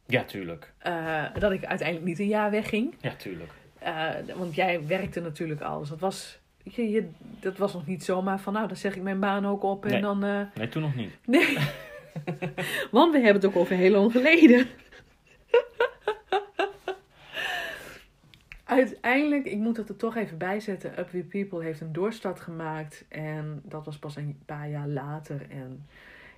Ja, 0.07 0.23
tuurlijk. 0.23 0.73
eh, 0.77 1.23
dat 1.39 1.51
ik 1.51 1.65
uiteindelijk 1.65 2.07
niet 2.07 2.19
een 2.19 2.27
jaar 2.27 2.51
wegging. 2.51 2.95
Ja, 3.01 3.15
tuurlijk. 3.15 3.51
Eh, 3.79 4.09
want 4.35 4.55
jij 4.55 4.87
werkte 4.87 5.19
natuurlijk 5.21 5.61
al. 5.61 5.79
Dus 5.79 5.89
dat 5.89 5.99
was 5.99 6.39
je, 6.63 6.89
je, 6.89 7.09
dat 7.39 7.57
was 7.57 7.73
nog 7.73 7.87
niet 7.87 8.03
zomaar 8.03 8.39
van, 8.39 8.53
nou, 8.53 8.67
dan 8.67 8.77
zeg 8.77 8.95
ik 8.95 9.01
mijn 9.01 9.19
baan 9.19 9.47
ook 9.47 9.63
op 9.63 9.85
en 9.85 9.91
Nee. 9.91 10.01
dan... 10.01 10.23
eh, 10.23 10.41
Nee, 10.55 10.69
toen 10.69 10.81
nog 10.81 10.95
niet. 10.95 11.11
Nee. 11.25 11.57
Want 12.91 13.11
we 13.11 13.19
hebben 13.19 13.41
het 13.41 13.45
ook 13.45 13.55
over 13.55 13.75
heel 13.75 13.91
lang 13.91 14.11
geleden. 14.11 14.67
Uiteindelijk, 18.65 19.45
ik 19.45 19.57
moet 19.57 19.77
het 19.77 19.89
er 19.89 19.95
toch 19.95 20.15
even 20.15 20.37
bij 20.37 20.59
zetten. 20.59 20.99
Up 20.99 21.09
With 21.09 21.29
People 21.29 21.63
heeft 21.63 21.81
een 21.81 21.93
doorstart 21.93 22.39
gemaakt. 22.39 23.05
En 23.09 23.61
dat 23.63 23.85
was 23.85 23.97
pas 23.99 24.15
een 24.15 24.39
paar 24.45 24.69
jaar 24.69 24.87
later. 24.87 25.45
En 25.49 25.85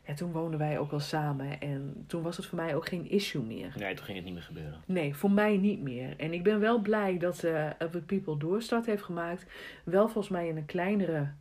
ja, 0.06 0.14
toen 0.14 0.32
woonden 0.32 0.60
wij 0.60 0.80
ook 0.80 0.92
wel 0.92 1.00
samen. 1.00 1.60
En 1.60 2.04
toen 2.08 2.22
was 2.22 2.38
het 2.38 2.46
voor 2.46 2.58
mij 2.58 2.76
ook 2.76 2.88
geen 2.88 3.10
issue 3.10 3.42
meer. 3.42 3.74
Nee, 3.78 3.96
toen 3.96 4.06
ging 4.06 4.18
het 4.18 4.26
niet 4.26 4.34
meer 4.34 4.44
gebeuren. 4.44 4.82
Nee, 4.86 5.16
voor 5.16 5.32
mij 5.32 5.58
niet 5.58 5.82
meer. 5.82 6.14
En 6.18 6.34
ik 6.34 6.44
ben 6.44 6.60
wel 6.60 6.80
blij 6.80 7.18
dat 7.18 7.44
eh 7.44 7.70
Up 7.80 7.92
With 7.92 8.06
People 8.06 8.38
doorstart 8.38 8.86
heeft 8.86 9.04
gemaakt. 9.04 9.46
Wel 9.84 10.04
volgens 10.04 10.30
mij 10.30 10.48
in 10.48 10.58
een 10.58 10.66
kleinere 10.66 11.32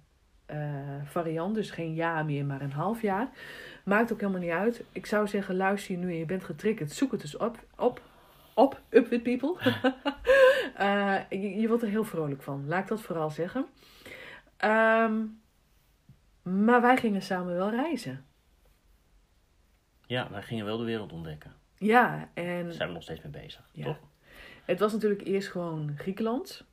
eh, 0.47 0.59
variant. 1.05 1.55
Dus 1.55 1.71
geen 1.71 1.95
jaar 1.95 2.25
meer, 2.25 2.45
maar 2.45 2.61
een 2.61 2.73
half 2.73 3.03
jaar. 3.03 3.29
Maakt 3.85 4.13
ook 4.13 4.21
helemaal 4.21 4.41
niet 4.41 4.51
uit. 4.51 4.85
Ik 4.93 5.07
zou 5.07 5.29
zeggen, 5.29 5.57
luister 5.57 5.95
je 5.95 6.01
nu 6.01 6.11
en 6.11 6.19
je 6.19 6.25
bent 6.25 6.45
getriggerd. 6.45 6.93
Zoek 6.93 7.13
het 7.13 7.21
dus 7.21 7.37
op. 7.37 7.59
Op. 7.77 8.03
Op. 8.55 8.81
Up 8.91 9.09
With 9.09 9.23
People. 9.23 9.57
Eh, 10.77 11.19
je, 11.31 11.61
je 11.61 11.69
wordt 11.69 11.83
er 11.83 11.89
heel 11.89 12.05
vrolijk 12.05 12.43
van. 12.43 12.65
Laat 12.67 12.83
ik 12.83 12.89
dat 12.89 13.01
vooral 13.01 13.31
zeggen. 13.31 13.67
Ehm, 14.57 15.21
maar 16.43 16.81
wij 16.81 16.97
gingen 16.97 17.23
samen 17.23 17.55
wel 17.55 17.71
reizen. 17.71 18.25
Ja, 20.07 20.31
wij 20.31 20.43
gingen 20.43 20.65
wel 20.65 20.79
de 20.79 20.85
wereld 20.85 21.13
ontdekken. 21.13 21.55
Ja, 21.79 22.31
en 22.35 22.65
Daar 22.65 22.73
zijn 22.73 22.89
we 22.89 22.95
nog 22.95 23.03
steeds 23.03 23.23
mee 23.23 23.33
bezig, 23.33 23.69
Ja. 23.73 23.85
toch? 23.85 23.99
Het 24.65 24.79
was 24.79 24.93
natuurlijk 24.93 25.23
eerst 25.23 25.49
gewoon 25.49 25.93
Griekenland. 25.97 26.65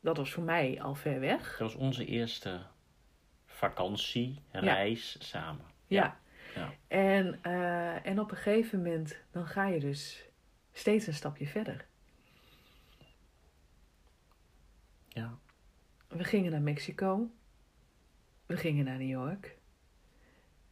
Dat 0.00 0.16
was 0.16 0.32
voor 0.32 0.42
mij 0.42 0.82
al 0.82 0.94
ver 0.94 1.20
weg. 1.20 1.50
Dat 1.50 1.58
was 1.58 1.74
onze 1.74 2.04
eerste 2.04 2.60
vakantie, 3.46 4.42
reis 4.50 5.16
samen. 5.18 5.64
Ja. 5.86 6.18
Ja. 6.54 6.72
En, 6.88 7.38
eh, 7.42 8.06
en 8.06 8.20
op 8.20 8.30
een 8.30 8.36
gegeven 8.36 8.82
moment, 8.82 9.18
dan 9.30 9.46
ga 9.46 9.66
je 9.66 9.80
dus 9.80 10.24
steeds 10.72 11.06
een 11.06 11.14
stapje 11.14 11.46
verder. 11.46 11.86
Ja. 15.08 15.38
We 16.08 16.24
gingen 16.24 16.50
naar 16.50 16.62
Mexico. 16.62 17.30
We 18.46 18.56
gingen 18.56 18.84
naar 18.84 18.98
New 18.98 19.08
York. 19.08 19.58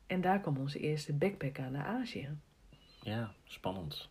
En 0.07 0.21
daar 0.21 0.41
kwam 0.41 0.57
onze 0.57 0.79
eerste 0.79 1.13
backpack 1.13 1.59
aan 1.59 1.73
naar 1.73 1.87
Azië. 1.87 2.29
Ja, 3.03 3.33
spannend. 3.45 4.09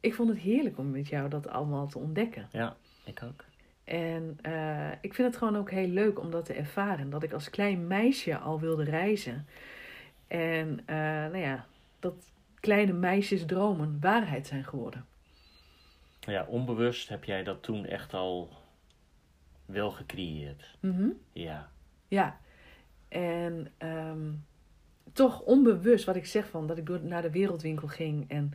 Ik 0.00 0.14
vond 0.14 0.28
het 0.28 0.38
heerlijk 0.38 0.78
om 0.78 0.90
met 0.90 1.08
jou 1.08 1.28
dat 1.28 1.48
allemaal 1.48 1.86
te 1.86 1.98
ontdekken. 1.98 2.48
Ja, 2.52 2.76
ik 3.04 3.22
ook. 3.22 3.44
En 3.84 4.38
eh, 4.42 4.90
ik 5.00 5.14
vind 5.14 5.28
het 5.28 5.36
gewoon 5.36 5.56
ook 5.56 5.70
heel 5.70 5.88
leuk 5.88 6.18
om 6.18 6.30
dat 6.30 6.44
te 6.44 6.52
ervaren. 6.52 7.10
Dat 7.10 7.22
ik 7.22 7.32
als 7.32 7.50
klein 7.50 7.86
meisje 7.86 8.38
al 8.38 8.60
wilde 8.60 8.84
reizen. 8.84 9.46
En 10.26 10.82
eh, 10.86 10.96
nou 10.96 11.38
ja, 11.38 11.66
dat 11.98 12.32
kleine 12.60 12.92
meisjes 12.92 13.44
dromen 13.44 14.00
waarheid 14.00 14.46
zijn 14.46 14.64
geworden. 14.64 15.06
Ja, 16.20 16.44
onbewust 16.44 17.08
heb 17.08 17.24
jij 17.24 17.42
dat 17.42 17.62
toen 17.62 17.86
echt 17.86 18.14
al 18.14 18.52
wel 19.66 19.90
gecreëerd. 19.90 20.76
Mhm. 20.80 21.08
Ja. 21.32 21.70
Ja. 22.08 22.40
En 23.08 23.72
ehm, 23.78 24.32
toch 25.12 25.40
onbewust 25.40 26.04
wat 26.04 26.16
ik 26.16 26.26
zeg 26.26 26.48
van 26.48 26.66
dat 26.66 26.78
ik 26.78 26.86
door, 26.86 27.00
naar 27.02 27.22
de 27.22 27.30
wereldwinkel 27.30 27.88
ging. 27.88 28.30
En 28.30 28.52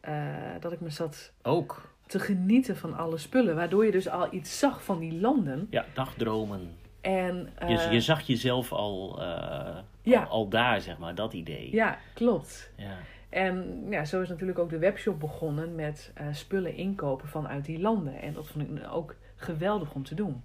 eh, 0.00 0.34
dat 0.60 0.72
ik 0.72 0.80
me 0.80 0.90
zat 0.90 1.32
Ook. 1.42 1.94
te 2.06 2.18
genieten 2.18 2.76
van 2.76 2.96
alle 2.96 3.18
spullen. 3.18 3.54
Waardoor 3.56 3.84
je 3.84 3.90
dus 3.90 4.08
al 4.08 4.34
iets 4.34 4.58
zag 4.58 4.84
van 4.84 4.98
die 4.98 5.20
landen. 5.20 5.66
Ja, 5.70 5.84
dagdromen. 5.94 6.76
En, 7.00 7.50
Je, 7.58 7.78
eh, 7.78 7.92
je 7.92 8.00
zag 8.00 8.20
jezelf 8.20 8.72
al, 8.72 9.20
eh, 9.22 9.78
Ja. 10.02 10.22
al, 10.22 10.28
al 10.28 10.48
daar, 10.48 10.80
zeg 10.80 10.98
maar, 10.98 11.14
dat 11.14 11.32
idee. 11.32 11.72
Ja, 11.72 11.98
klopt. 12.14 12.72
Ja. 12.76 12.96
En 13.28 13.86
ja, 13.90 14.04
zo 14.04 14.22
is 14.22 14.28
natuurlijk 14.28 14.58
ook 14.58 14.70
de 14.70 14.78
webshop 14.78 15.20
begonnen 15.20 15.74
met 15.74 16.12
spullen 16.32 16.74
inkopen 16.74 17.28
vanuit 17.28 17.64
die 17.64 17.80
landen. 17.80 18.20
En 18.20 18.32
dat 18.32 18.46
vond 18.46 18.70
ik 18.70 18.92
ook 18.92 19.14
geweldig 19.36 19.94
om 19.94 20.04
te 20.04 20.14
doen. 20.14 20.42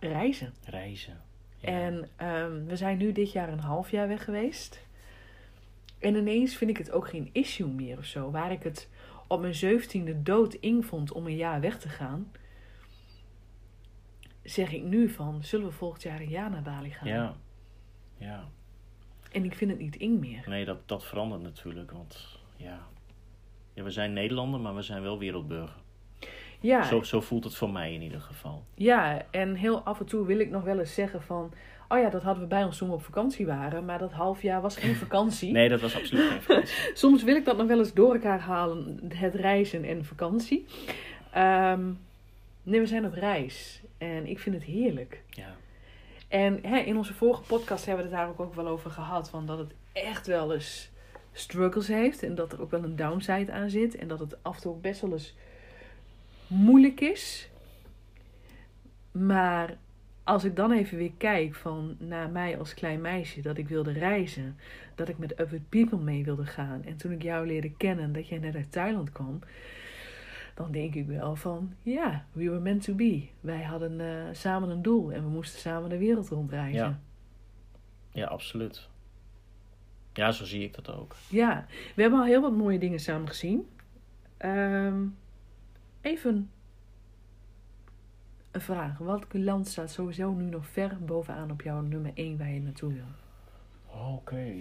Reizen. 0.00 0.54
Reizen. 0.64 1.20
Ja. 1.60 1.68
En 1.68 2.08
ehm, 2.16 2.64
we 2.64 2.76
zijn 2.76 2.98
nu 2.98 3.12
dit 3.12 3.32
jaar 3.32 3.48
een 3.48 3.60
half 3.60 3.90
jaar 3.90 4.08
weg 4.08 4.24
geweest. 4.24 4.86
En 5.98 6.14
ineens 6.14 6.56
vind 6.56 6.70
ik 6.70 6.76
het 6.76 6.90
ook 6.90 7.08
geen 7.08 7.30
issue 7.32 7.68
meer 7.68 7.98
of 7.98 8.04
zo. 8.04 8.30
Waar 8.30 8.52
ik 8.52 8.62
het 8.62 8.88
op 9.26 9.40
mijn 9.40 9.54
zeventiende 9.54 10.22
dood 10.22 10.54
in 10.54 10.82
vond 10.82 11.12
om 11.12 11.26
een 11.26 11.36
jaar 11.36 11.60
weg 11.60 11.78
te 11.78 11.88
gaan. 11.88 12.32
Zeg 14.42 14.72
ik 14.72 14.82
nu 14.82 15.08
van, 15.08 15.44
zullen 15.44 15.66
we 15.66 15.72
volgend 15.72 16.02
jaar 16.02 16.20
een 16.20 16.28
jaar 16.28 16.50
naar 16.50 16.62
Bali 16.62 16.90
gaan? 16.90 17.08
ja. 17.08 17.36
Ja. 18.18 18.48
En 19.32 19.44
ik 19.44 19.54
vind 19.54 19.70
het 19.70 19.80
niet 19.80 19.96
eng 19.96 20.18
meer. 20.18 20.44
Nee, 20.48 20.64
dat, 20.64 20.88
dat 20.88 21.04
verandert 21.04 21.42
natuurlijk, 21.42 21.90
want 21.90 22.38
ja. 22.56 22.80
ja. 23.72 23.82
We 23.82 23.90
zijn 23.90 24.12
Nederlander, 24.12 24.60
maar 24.60 24.74
we 24.74 24.82
zijn 24.82 25.02
wel 25.02 25.18
wereldburger. 25.18 25.76
Ja, 26.60 26.82
Zo, 26.82 27.02
zo 27.02 27.20
voelt 27.20 27.44
het 27.44 27.54
voor 27.54 27.70
mij 27.70 27.94
in 27.94 28.02
ieder 28.02 28.20
geval. 28.20 28.64
Ja, 28.74 29.22
en 29.30 29.54
heel 29.54 29.80
af 29.82 30.00
en 30.00 30.06
toe 30.06 30.26
wil 30.26 30.38
ik 30.38 30.50
nog 30.50 30.62
wel 30.62 30.78
eens 30.78 30.94
zeggen 30.94 31.22
van... 31.22 31.52
Oh 31.88 31.98
ja, 31.98 32.10
dat 32.10 32.22
hadden 32.22 32.42
we 32.42 32.48
bij 32.48 32.64
ons 32.64 32.78
toen 32.78 32.88
we 32.88 32.94
op 32.94 33.02
vakantie 33.02 33.46
waren. 33.46 33.84
Maar 33.84 33.98
dat 33.98 34.12
half 34.12 34.42
jaar 34.42 34.60
was 34.60 34.76
geen 34.76 34.94
vakantie. 34.94 35.52
Nee, 35.52 35.68
dat 35.68 35.80
was 35.80 35.96
absoluut 35.96 36.28
geen 36.28 36.42
vakantie. 36.42 36.74
Soms 36.94 37.22
wil 37.22 37.36
ik 37.36 37.44
dat 37.44 37.56
nog 37.56 37.66
wel 37.66 37.78
eens 37.78 37.94
door 37.94 38.14
elkaar 38.14 38.40
halen. 38.40 39.00
Het 39.14 39.34
reizen 39.34 39.84
en 39.84 40.04
vakantie. 40.04 40.66
Ehm, 41.32 41.90
nee, 42.62 42.80
we 42.80 42.86
zijn 42.86 43.06
op 43.06 43.12
reis. 43.12 43.82
En 43.98 44.26
ik 44.26 44.38
vind 44.38 44.54
het 44.54 44.64
heerlijk. 44.64 45.22
Ja. 45.28 45.54
En 46.28 46.58
hè, 46.62 46.78
in 46.78 46.96
onze 46.96 47.14
vorige 47.14 47.42
podcast 47.42 47.86
hebben 47.86 48.04
we 48.04 48.10
het 48.10 48.20
daar 48.20 48.28
ook, 48.28 48.40
ook 48.40 48.54
wel 48.54 48.66
over 48.66 48.90
gehad. 48.90 49.30
Van 49.30 49.46
dat 49.46 49.58
het 49.58 49.72
echt 49.92 50.26
wel 50.26 50.54
eens 50.54 50.90
struggles 51.32 51.88
heeft. 51.88 52.22
En 52.22 52.34
dat 52.34 52.52
er 52.52 52.60
ook 52.60 52.70
wel 52.70 52.84
een 52.84 52.96
downside 52.96 53.52
aan 53.52 53.70
zit. 53.70 53.96
En 53.96 54.08
dat 54.08 54.18
het 54.18 54.42
af 54.42 54.54
en 54.54 54.62
toe 54.62 54.72
ook 54.72 54.82
best 54.82 55.00
wel 55.00 55.12
eens 55.12 55.34
moeilijk 56.48 57.00
is. 57.00 57.50
Maar 59.12 59.76
als 60.28 60.44
ik 60.44 60.56
dan 60.56 60.72
even 60.72 60.98
weer 60.98 61.12
kijk 61.18 61.54
van 61.54 61.96
naar 61.98 62.30
mij 62.30 62.58
als 62.58 62.74
klein 62.74 63.00
meisje. 63.00 63.40
Dat 63.40 63.58
ik 63.58 63.68
wilde 63.68 63.92
reizen. 63.92 64.56
Dat 64.94 65.08
ik 65.08 65.18
met 65.18 65.34
With 65.50 65.68
People 65.68 65.98
mee 65.98 66.24
wilde 66.24 66.46
gaan. 66.46 66.84
En 66.84 66.96
toen 66.96 67.12
ik 67.12 67.22
jou 67.22 67.46
leerde 67.46 67.70
kennen 67.70 68.12
dat 68.12 68.28
jij 68.28 68.38
net 68.38 68.54
uit 68.54 68.72
Thailand 68.72 69.12
kwam. 69.12 69.38
Dan 70.54 70.72
denk 70.72 70.94
ik 70.94 71.06
wel 71.06 71.36
van, 71.36 71.72
ja, 71.82 72.24
we 72.32 72.44
were 72.44 72.60
meant 72.60 72.82
to 72.82 72.94
be. 72.94 73.28
Wij 73.40 73.62
hadden 73.62 74.00
eh, 74.00 74.06
samen 74.32 74.70
een 74.70 74.82
doel 74.82 75.12
en 75.12 75.22
we 75.22 75.28
moesten 75.28 75.60
samen 75.60 75.90
de 75.90 75.98
wereld 75.98 76.28
rondreizen. 76.28 76.88
Ja. 76.88 77.00
Ja, 78.10 78.26
absoluut. 78.26 78.88
Ja, 80.12 80.32
zo 80.32 80.44
zie 80.44 80.62
ik 80.62 80.74
dat 80.74 80.94
ook. 80.94 81.16
Ja, 81.28 81.66
we 81.94 82.02
hebben 82.02 82.20
al 82.20 82.26
heel 82.26 82.40
wat 82.40 82.56
mooie 82.56 82.78
dingen 82.78 83.00
samen 83.00 83.28
gezien. 83.28 83.68
Ehm, 84.36 85.06
even 86.08 86.50
een 88.50 88.60
vraag. 88.60 88.98
Welk 88.98 89.26
land 89.30 89.68
staat 89.68 89.90
sowieso 89.90 90.32
nu 90.32 90.44
nog 90.44 90.66
ver 90.66 90.96
bovenaan 91.00 91.50
op 91.50 91.62
jouw 91.62 91.80
nummer 91.80 92.10
1 92.14 92.38
waar 92.38 92.50
je 92.50 92.60
naartoe 92.60 92.92
wil? 92.92 93.04
Oké. 94.14 94.54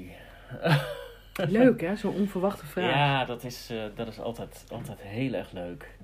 Leuk 1.59 1.81
hè, 1.81 1.95
zo'n 1.95 2.13
onverwachte 2.15 2.65
vraag. 2.65 2.91
Ja, 2.93 3.25
dat 3.25 3.43
is, 3.43 3.69
eh, 3.69 3.85
dat 3.95 4.07
is 4.07 4.19
altijd, 4.19 4.65
altijd 4.71 4.99
heel 5.01 5.33
erg 5.33 5.51
leuk. 5.51 5.97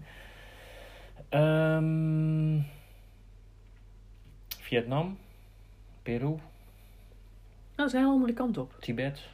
Ehm, 1.30 2.60
Vietnam, 4.60 5.18
Peru, 6.04 6.26
Nou, 6.26 6.40
dat 7.76 7.88
is 7.88 7.94
een 7.94 8.00
hele 8.00 8.12
andere 8.12 8.34
kant 8.34 8.58
op. 8.58 8.76
Tibet. 8.80 9.28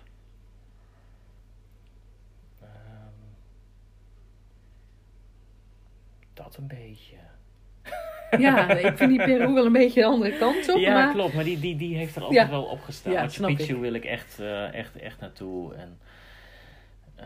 Dat 6.43 6.58
een 6.58 6.67
beetje. 6.67 7.15
Ja, 8.38 8.69
ik 8.69 8.98
vind 8.98 9.10
die 9.10 9.24
Peru 9.24 9.53
wel 9.53 9.65
een 9.65 9.72
beetje 9.72 10.00
de 10.01 10.05
andere 10.08 10.38
kant 10.38 10.69
op. 10.69 10.77
ja, 10.77 10.93
maar... 10.93 11.12
klopt. 11.13 11.34
Maar 11.34 11.43
die, 11.43 11.60
die, 11.60 11.75
die 11.75 11.96
heeft 11.98 12.15
er 12.15 12.22
altijd 12.24 12.46
Ja. 12.46 12.50
wel 12.50 12.63
op 12.63 12.81
gestaan. 12.81 13.12
Ja, 13.13 13.22
Machu 13.22 13.46
Picchu 13.55 13.75
wil 13.77 13.93
ik 13.93 14.05
echt, 14.05 14.39
eh, 14.39 14.74
echt, 14.74 14.96
echt 14.96 15.19
naartoe. 15.19 15.74
En 15.74 15.98
eh, 17.15 17.25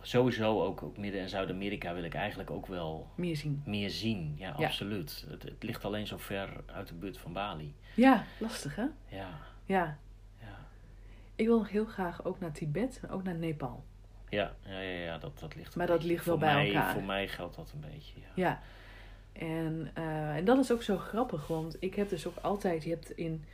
sowieso 0.00 0.62
ook, 0.64 0.82
ook 0.82 0.96
Midden- 0.96 1.20
en 1.20 1.28
Zuid-Amerika 1.28 1.94
wil 1.94 2.02
ik 2.04 2.14
eigenlijk 2.14 2.50
ook 2.50 2.66
wel 2.66 3.08
Meer 3.14 3.36
zien. 3.36 3.62
meer 3.66 3.90
zien. 3.90 4.34
Ja, 4.38 4.54
Ja. 4.58 4.66
absoluut. 4.66 5.24
Het, 5.30 5.42
het 5.42 5.62
ligt 5.62 5.84
alleen 5.84 6.06
zo 6.06 6.16
ver 6.16 6.48
uit 6.66 6.88
de 6.88 6.94
buurt 6.94 7.18
van 7.18 7.32
Bali. 7.32 7.74
Ja, 7.94 8.24
lastig 8.38 8.76
hè? 8.76 8.84
Ja, 9.08 9.28
Ja. 9.66 9.98
ja. 10.40 10.56
Ik 11.34 11.46
wil 11.46 11.58
nog 11.58 11.70
heel 11.70 11.84
graag 11.84 12.24
ook 12.24 12.40
naar 12.40 12.52
Tibet 12.52 13.00
en 13.02 13.10
ook 13.10 13.22
naar 13.22 13.34
Nepal. 13.36 13.84
Ja, 14.30 14.54
ja, 14.64 14.80
ja, 14.80 14.98
ja 15.04 15.18
dat, 15.18 15.38
dat 15.38 15.54
ligt 15.54 15.76
Maar 15.76 15.86
dat 15.86 15.96
beetje- 15.96 16.12
ligt 16.12 16.24
wel 16.24 16.38
voor 16.38 16.44
bij 16.46 16.54
mij, 16.54 16.66
elkaar. 16.66 16.92
Voor 16.92 17.02
mij 17.02 17.28
geldt 17.28 17.56
dat 17.56 17.72
een 17.74 17.90
beetje, 17.92 18.14
ja. 18.20 18.26
Ja. 18.34 18.60
En, 19.32 19.90
eh, 19.94 20.36
en 20.36 20.44
dat 20.44 20.58
is 20.58 20.72
ook 20.72 20.82
zo 20.82 20.96
grappig, 20.96 21.46
want 21.46 21.76
ik 21.80 21.94
heb 21.94 22.08
dus 22.08 22.26
ook 22.26 22.36
altijd, 22.36 22.84
je 22.84 22.90
hebt 22.90 23.10
in 23.10 23.44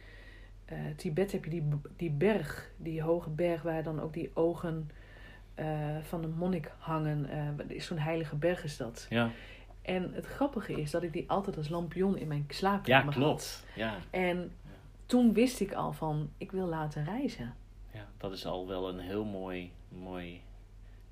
eh, 0.64 0.78
Tibet 0.96 1.32
heb 1.32 1.44
je 1.44 1.50
die, 1.50 1.68
die 1.96 2.10
berg, 2.10 2.70
die 2.76 3.02
hoge 3.02 3.30
berg 3.30 3.62
waar 3.62 3.82
dan 3.82 4.00
ook 4.00 4.12
die 4.12 4.30
ogen 4.34 4.90
eh, 5.54 5.66
van 6.02 6.24
een 6.24 6.34
monnik 6.34 6.70
hangen. 6.78 7.28
Is 7.68 7.86
zo'n 7.86 7.98
heilige 7.98 8.36
berg 8.36 8.64
is 8.64 8.76
dat. 8.76 9.06
Ja, 9.10 9.30
En 9.82 10.12
het 10.14 10.26
grappige 10.26 10.80
is 10.80 10.90
dat 10.90 11.02
ik 11.02 11.12
die 11.12 11.30
altijd 11.30 11.56
als 11.56 11.68
lampion 11.68 12.16
in 12.18 12.28
mijn 12.28 12.44
slaapkamer 12.48 13.12
Ja, 13.12 13.18
klopt. 13.18 13.64
Ja. 13.74 13.96
En 14.10 14.52
toen 15.06 15.32
wist 15.32 15.60
ik 15.60 15.72
al 15.72 15.92
van, 15.92 16.30
ik 16.38 16.52
wil 16.52 16.66
laten 16.66 17.04
reizen. 17.04 17.54
Ja, 17.92 18.06
dat 18.16 18.32
is 18.32 18.46
al 18.46 18.68
wel 18.68 18.88
een 18.88 18.98
heel 18.98 19.24
mooi, 19.24 19.72
mooi 19.88 20.40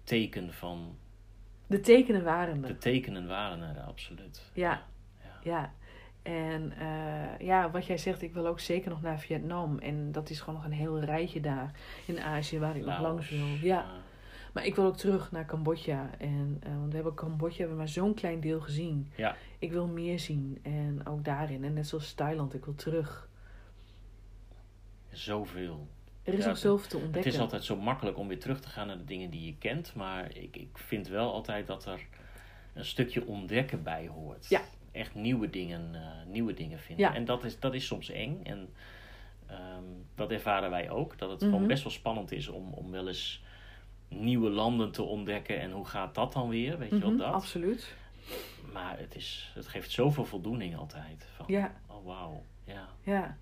teken 0.05 0.53
van... 0.53 0.97
De 1.67 1.81
tekenen 1.81 2.25
waren 2.25 2.63
er. 2.63 2.69
De 2.69 2.79
tekenen 2.79 3.27
waren 3.27 3.77
er, 3.77 3.83
absoluut. 3.83 4.51
Ja, 4.55 4.83
ja. 5.23 5.39
ja. 5.43 5.73
En 6.23 6.73
uh, 6.81 7.39
ja, 7.47 7.71
wat 7.71 7.87
jij 7.87 7.99
zegt, 7.99 8.23
ik 8.23 8.33
wil 8.33 8.47
ook 8.47 8.61
zeker 8.61 8.91
nog 8.91 9.03
naar 9.03 9.19
Vietnam. 9.19 9.79
En 9.79 10.13
dat 10.13 10.31
is 10.31 10.41
gewoon 10.41 10.55
nog 10.55 10.65
een 10.65 10.77
heel 10.77 11.01
rijtje 11.01 11.41
daar 11.41 11.71
in 12.07 12.21
Azië 12.21 12.59
waar 12.59 12.77
ik 12.77 12.85
nog 12.85 13.01
langs 13.01 13.31
wil. 13.31 13.47
Ja. 13.47 13.87
Maar 14.53 14.67
ik 14.67 14.75
wil 14.75 14.85
ook 14.85 14.97
terug 14.97 15.33
naar 15.33 15.45
Cambodja. 15.45 16.11
En, 16.19 16.61
uh, 16.67 16.77
want 16.77 16.89
we 16.89 16.95
hebben 16.95 17.15
Cambodja 17.15 17.59
hebben 17.59 17.77
maar 17.77 17.89
zo'n 17.89 18.15
klein 18.15 18.41
deel 18.41 18.61
gezien. 18.61 19.11
Ja. 19.17 19.37
Ik 19.59 19.73
wil 19.73 19.87
meer 19.87 20.19
zien. 20.19 20.59
En 20.63 21.07
ook 21.07 21.25
daarin. 21.25 21.65
En 21.65 21.73
net 21.73 21.87
zoals 21.87 22.13
Thailand, 22.13 22.55
ik 22.55 22.65
wil 22.65 22.75
terug. 22.75 23.29
Zoveel. 25.09 25.89
Er 26.23 26.35
is 26.35 26.45
nog 26.45 26.59
zoveel 26.59 26.89
te 26.89 26.97
ontdekken. 26.97 27.23
Het 27.23 27.35
is 27.35 27.39
altijd 27.39 27.65
zo 27.65 27.77
makkelijk 27.77 28.19
om 28.19 28.29
weer 28.29 28.41
terug 28.41 28.61
te 28.61 28.69
gaan 28.69 28.87
naar 28.87 28.99
de 28.99 29.05
dingen 29.05 29.31
die 29.31 29.45
je 29.45 29.57
kent. 29.59 29.95
Maar 29.95 30.37
ik, 30.37 30.57
ik 30.57 30.79
vind 30.79 31.09
wel 31.09 31.33
altijd 31.33 31.67
dat 31.67 31.87
er 31.87 32.01
een 32.75 32.85
stukje 32.85 33.27
ontdekken 33.27 33.83
bij 33.83 34.07
hoort. 34.07 34.49
Ja. 34.49 34.61
Echt 34.93 35.15
nieuwe 35.15 35.51
dingen, 35.51 35.91
uh, 35.95 36.33
nieuwe 36.33 36.55
dingen 36.55 36.79
vinden. 36.79 37.07
Ja. 37.07 37.15
En 37.15 37.25
dat 37.25 37.45
is, 37.45 37.59
dat 37.59 37.75
is 37.75 37.87
soms 37.87 38.11
eng. 38.11 38.41
En 38.45 38.69
um, 39.51 40.07
dat 40.15 40.31
ervaren 40.31 40.71
wij 40.71 40.91
ook. 40.91 41.19
Dat 41.19 41.31
het 41.31 41.41
mm 41.41 41.47
-hmm. 41.47 41.55
gewoon 41.55 41.69
best 41.69 41.83
wel 41.83 41.93
spannend 41.93 42.33
is 42.33 42.49
om, 42.49 42.73
om 42.73 42.91
wel 42.91 43.09
eens 43.09 43.43
nieuwe 44.09 44.51
landen 44.51 44.93
te 44.93 45.03
ontdekken. 45.03 45.61
En 45.61 45.71
hoe 45.71 45.87
gaat 45.87 46.15
dat 46.15 46.33
dan 46.33 46.49
weer? 46.49 46.79
Weet 46.79 46.91
mm 46.91 47.01
-hmm, 47.01 47.11
je 47.11 47.17
wel 47.17 47.27
dat? 47.27 47.35
Absoluut. 47.35 47.95
Maar 48.73 48.99
het, 48.99 49.17
is, 49.17 49.53
het 49.55 49.69
geeft 49.69 49.91
zoveel 49.91 50.25
voldoening 50.25 50.77
altijd. 50.77 51.27
Van, 51.37 51.45
ja. 51.49 51.75
Oh, 51.87 52.07
wauw. 52.07 52.43
Ja. 52.65 52.89
ja. 53.03 53.37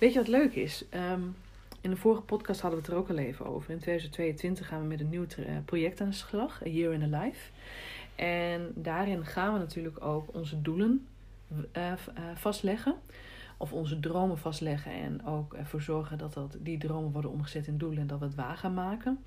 Weet 0.00 0.12
je 0.12 0.18
wat 0.18 0.28
leuk 0.28 0.54
is? 0.54 0.84
Um, 0.94 1.36
in 1.82 1.90
de 1.90 1.96
vorige 1.96 2.22
podcast 2.22 2.60
hadden 2.60 2.80
we 2.80 2.86
het 2.86 2.94
er 2.94 3.00
ook 3.00 3.10
al 3.10 3.16
even 3.16 3.46
over. 3.46 3.70
In 3.70 3.78
2022 3.78 4.66
gaan 4.66 4.80
we 4.80 4.86
met 4.86 5.00
een 5.00 5.08
nieuw 5.08 5.26
project 5.64 6.00
aan 6.00 6.08
de 6.08 6.14
slag. 6.14 6.62
A 6.66 6.68
Year 6.68 6.92
in 6.92 7.14
a 7.14 7.22
Life. 7.22 7.50
En 8.14 8.72
daarin 8.74 9.24
gaan 9.24 9.52
we 9.52 9.58
natuurlijk 9.58 10.04
ook 10.04 10.34
onze 10.34 10.62
doelen 10.62 11.06
uh, 11.76 11.86
uh, 11.86 11.96
vastleggen. 12.34 12.94
Of 13.56 13.72
onze 13.72 14.00
dromen 14.00 14.38
vastleggen. 14.38 14.92
En 14.92 15.26
ook 15.26 15.54
ervoor 15.54 15.82
zorgen 15.82 16.18
dat, 16.18 16.34
dat 16.34 16.56
die 16.60 16.78
dromen 16.78 17.12
worden 17.12 17.30
omgezet 17.30 17.66
in 17.66 17.78
doelen. 17.78 17.98
En 17.98 18.06
dat 18.06 18.18
we 18.18 18.24
het 18.24 18.34
waar 18.34 18.56
gaan 18.56 18.74
maken. 18.74 19.24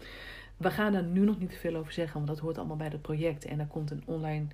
We 0.58 0.72
gaan 0.72 0.92
daar 0.92 1.04
nu 1.04 1.26
nog 1.26 1.40
niet 1.40 1.50
te 1.50 1.58
veel 1.58 1.76
over 1.76 1.94
zeggen. 1.94 2.14
Want 2.14 2.28
dat 2.28 2.40
hoort 2.40 2.58
allemaal 2.58 2.78
bij 2.78 2.88
het 2.88 3.02
project. 3.02 3.46
En 3.46 3.60
er 3.60 3.68
komt 3.68 3.92
een 3.92 4.04
online 4.06 4.46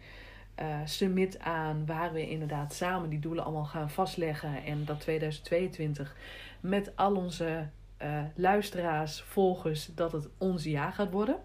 uh, 0.59 0.79
summit 0.85 1.39
aan. 1.39 1.85
Waar 1.85 2.13
we 2.13 2.29
inderdaad 2.29 2.73
samen 2.73 3.09
die 3.09 3.19
doelen 3.19 3.43
allemaal 3.43 3.65
gaan 3.65 3.89
vastleggen. 3.89 4.63
En 4.63 4.85
dat 4.85 4.99
2022 4.99 6.15
met 6.59 6.95
al 6.95 7.15
onze 7.15 7.69
uh, 8.03 8.23
luisteraars, 8.35 9.21
volgers, 9.21 9.85
dat 9.95 10.11
het 10.11 10.29
ons 10.37 10.63
jaar 10.63 10.93
gaat 10.93 11.11
worden. 11.11 11.37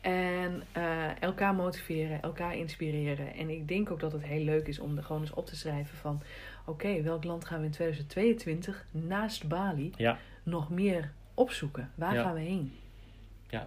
En 0.00 0.62
uh, 0.76 1.22
elkaar 1.22 1.54
motiveren, 1.54 2.22
elkaar 2.22 2.56
inspireren. 2.56 3.34
En 3.34 3.50
ik 3.50 3.68
denk 3.68 3.90
ook 3.90 4.00
dat 4.00 4.12
het 4.12 4.22
heel 4.22 4.44
leuk 4.44 4.66
is 4.66 4.78
om 4.78 4.96
er 4.96 5.02
gewoon 5.02 5.20
eens 5.20 5.34
op 5.34 5.46
te 5.46 5.56
schrijven 5.56 5.96
van... 5.96 6.22
Oké, 6.60 6.86
okay, 6.86 7.02
welk 7.02 7.24
land 7.24 7.44
gaan 7.44 7.58
we 7.58 7.64
in 7.64 7.70
2022 7.70 8.86
naast 8.90 9.48
Bali 9.48 9.92
ja. 9.96 10.18
nog 10.42 10.70
meer 10.70 11.12
opzoeken? 11.34 11.90
Waar 11.94 12.14
ja. 12.14 12.22
gaan 12.22 12.34
we 12.34 12.40
heen? 12.40 12.74
Ja, 13.48 13.66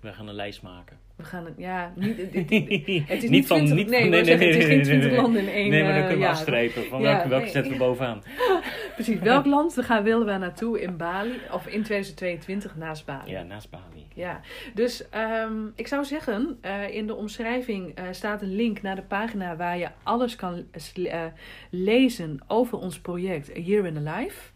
we 0.00 0.12
gaan 0.12 0.28
een 0.28 0.34
lijst 0.34 0.62
maken. 0.62 0.98
We 1.16 1.24
gaan 1.24 1.44
het, 1.44 1.54
ja, 1.56 1.92
niet, 1.94 2.16
het, 2.16 2.32
het, 2.32 2.50
het 3.08 3.22
is 3.22 3.30
niet, 3.30 3.46
van, 3.46 3.56
20, 3.56 3.76
niet, 3.76 3.88
nee, 3.88 4.00
nee, 4.00 4.10
nee, 4.10 4.24
zeggen, 4.24 4.46
nee, 4.46 4.54
het 4.54 4.62
is 4.62 4.68
geen 4.68 4.76
nee, 4.76 4.84
20 4.84 5.10
nee, 5.10 5.20
landen 5.20 5.42
in 5.42 5.48
één 5.48 5.70
Nee, 5.70 5.82
maar 5.82 5.92
dan 5.92 6.02
uh, 6.02 6.06
kunnen 6.06 6.18
we 6.18 6.24
jaar. 6.24 6.32
afstrepen 6.34 6.84
van 6.84 7.00
Ja, 7.00 7.06
welke, 7.06 7.28
welke 7.28 7.44
nee. 7.44 7.52
zetten 7.52 7.72
we 7.72 7.78
bovenaan. 7.78 8.22
Precies, 8.94 9.18
welk 9.18 9.46
land 9.56 9.74
we 9.74 9.82
gaan, 9.82 10.02
willen 10.02 10.26
we 10.26 10.36
naartoe 10.36 10.80
in 10.80 10.96
Bali, 10.96 11.40
of 11.52 11.66
in 11.66 11.82
2022 11.82 12.76
naast 12.76 13.04
Bali? 13.04 13.30
Ja, 13.30 13.42
naast 13.42 13.70
Bali. 13.70 14.06
Ja, 14.14 14.40
dus 14.74 15.04
um, 15.44 15.72
ik 15.74 15.86
zou 15.86 16.04
zeggen, 16.04 16.58
uh, 16.62 16.94
in 16.94 17.06
de 17.06 17.14
omschrijving 17.14 17.98
uh, 17.98 18.04
staat 18.10 18.42
een 18.42 18.54
link 18.56 18.82
naar 18.82 18.96
de 18.96 19.02
pagina 19.02 19.56
waar 19.56 19.78
je 19.78 19.88
alles 20.02 20.36
kan 20.36 20.64
uh, 20.94 21.24
lezen 21.70 22.40
over 22.46 22.78
ons 22.78 23.00
project 23.00 23.56
A 23.56 23.58
Year 23.58 23.86
in 23.86 24.06
a 24.06 24.18
Life. 24.18 24.54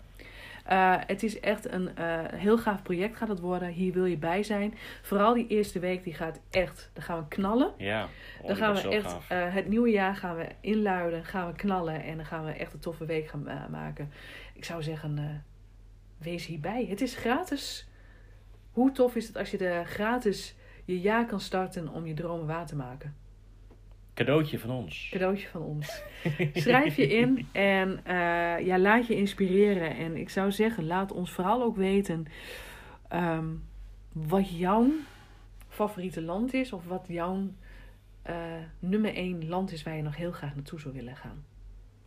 Uh, 0.73 0.97
het 1.07 1.23
is 1.23 1.41
echt 1.41 1.73
een 1.73 1.91
uh, 1.99 2.21
heel 2.27 2.59
gaaf 2.59 2.83
project 2.83 3.17
gaat 3.17 3.29
het 3.29 3.41
worden. 3.41 3.69
Hier 3.69 3.93
wil 3.93 4.05
je 4.05 4.17
bij 4.17 4.43
zijn. 4.43 4.75
Vooral 5.03 5.35
die 5.35 5.47
eerste 5.47 5.79
week, 5.79 6.05
die 6.05 6.15
gaat 6.15 6.41
echt, 6.51 6.91
dan 6.93 7.03
gaan 7.03 7.19
we 7.19 7.29
knallen. 7.29 7.73
Ja, 7.77 8.09
oh, 8.41 8.47
dan 8.47 8.57
gaan 8.57 8.75
we 8.75 8.89
echt, 8.89 9.13
uh, 9.13 9.19
het 9.29 9.69
nieuwe 9.69 9.91
jaar 9.91 10.17
gaan 10.17 10.37
we 10.37 10.47
inluiden, 10.61 11.25
gaan 11.25 11.47
we 11.47 11.53
knallen 11.53 12.03
en 12.03 12.17
dan 12.17 12.27
gaan 12.27 12.45
we 12.45 12.53
echt 12.53 12.73
een 12.73 12.81
toffe 12.81 13.05
week 13.05 13.29
gaan 13.29 13.49
maken. 13.71 14.13
Ik 14.55 14.65
zou 14.65 14.83
zeggen, 14.83 15.45
wees 16.19 16.47
hierbij. 16.47 16.87
Het 16.89 17.01
is 17.01 17.17
gratis. 17.17 17.89
Hoe 18.71 18.93
tof 18.93 19.17
is 19.17 19.27
het 19.27 19.37
als 19.37 19.51
je 19.51 19.59
er 19.59 19.87
gratis 19.87 20.57
je 20.85 21.01
jaar 21.01 21.27
kan 21.27 21.41
starten 21.41 21.89
om 21.89 22.07
je 22.07 22.15
dromen 22.15 22.47
waar 22.47 22.67
te 22.67 22.77
maken? 22.77 23.20
Cadeautje 24.21 24.59
van 24.59 24.71
ons. 24.71 25.09
Cadeautje 25.11 25.49
van 25.49 25.63
ons. 25.63 26.03
Schrijf 26.65 26.97
je 26.97 27.07
in 27.07 27.47
en 27.53 28.01
uh, 28.07 28.67
ja, 28.67 28.79
laat 28.79 29.07
je 29.07 29.17
inspireren. 29.17 29.97
En 29.97 30.17
ik 30.17 30.31
zou 30.31 30.53
zeggen, 30.53 30.87
laat 30.87 31.13
ons 31.13 31.33
vooral 31.33 31.63
ook 31.63 31.77
weten 31.77 32.27
um, 33.13 33.63
wat 34.13 34.59
jouw 34.59 34.91
favoriete 35.69 36.23
land 36.23 36.55
is. 36.55 36.73
Of 36.73 36.87
wat 36.87 37.05
jouw 37.09 37.49
uh, 38.29 38.37
nummer 38.79 39.15
één 39.15 39.49
land 39.49 39.73
is 39.73 39.83
waar 39.83 39.97
je 39.97 40.03
nog 40.03 40.17
heel 40.17 40.33
graag 40.33 40.55
naartoe 40.55 40.81
zou 40.81 40.95
willen 40.95 41.17
gaan. 41.17 41.45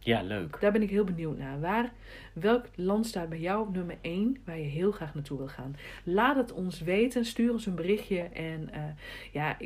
Ja, 0.03 0.21
leuk. 0.21 0.57
Daar 0.59 0.71
ben 0.71 0.81
ik 0.81 0.89
heel 0.89 1.03
benieuwd 1.03 1.37
naar. 1.37 1.59
Waar, 1.59 1.91
welk 2.33 2.65
land 2.75 3.05
staat 3.05 3.29
bij 3.29 3.39
jou 3.39 3.67
op 3.67 3.73
nummer 3.73 3.97
1 4.01 4.37
waar 4.45 4.57
je 4.57 4.63
heel 4.63 4.91
graag 4.91 5.13
naartoe 5.13 5.37
wil 5.37 5.47
gaan? 5.47 5.75
Laat 6.03 6.35
het 6.35 6.51
ons 6.51 6.81
weten. 6.81 7.25
Stuur 7.25 7.51
ons 7.51 7.65
een 7.65 7.75
berichtje. 7.75 8.19
En 8.19 8.69
uh, 8.73 8.83
ja, 9.31 9.57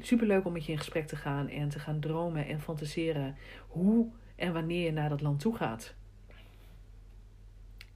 superleuk 0.00 0.44
om 0.44 0.52
met 0.52 0.66
je 0.66 0.72
in 0.72 0.78
gesprek 0.78 1.06
te 1.06 1.16
gaan 1.16 1.48
en 1.48 1.68
te 1.68 1.78
gaan 1.78 2.00
dromen 2.00 2.46
en 2.46 2.60
fantaseren 2.60 3.36
hoe 3.68 4.08
en 4.36 4.52
wanneer 4.52 4.84
je 4.84 4.92
naar 4.92 5.08
dat 5.08 5.20
land 5.20 5.40
toe 5.40 5.56
gaat. 5.56 5.94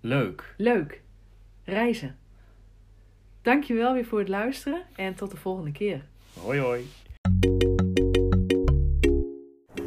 Leuk. 0.01 0.55
Leuk. 0.57 1.03
Reizen. 1.65 2.17
Dankjewel 3.43 3.93
weer 3.93 4.05
voor 4.05 4.19
het 4.19 4.29
luisteren 4.29 4.83
en 4.97 5.15
tot 5.15 5.31
de 5.31 5.37
volgende 5.37 5.73
keer. 5.73 6.05
Hoi 6.35 6.61
hoi. 6.61 6.87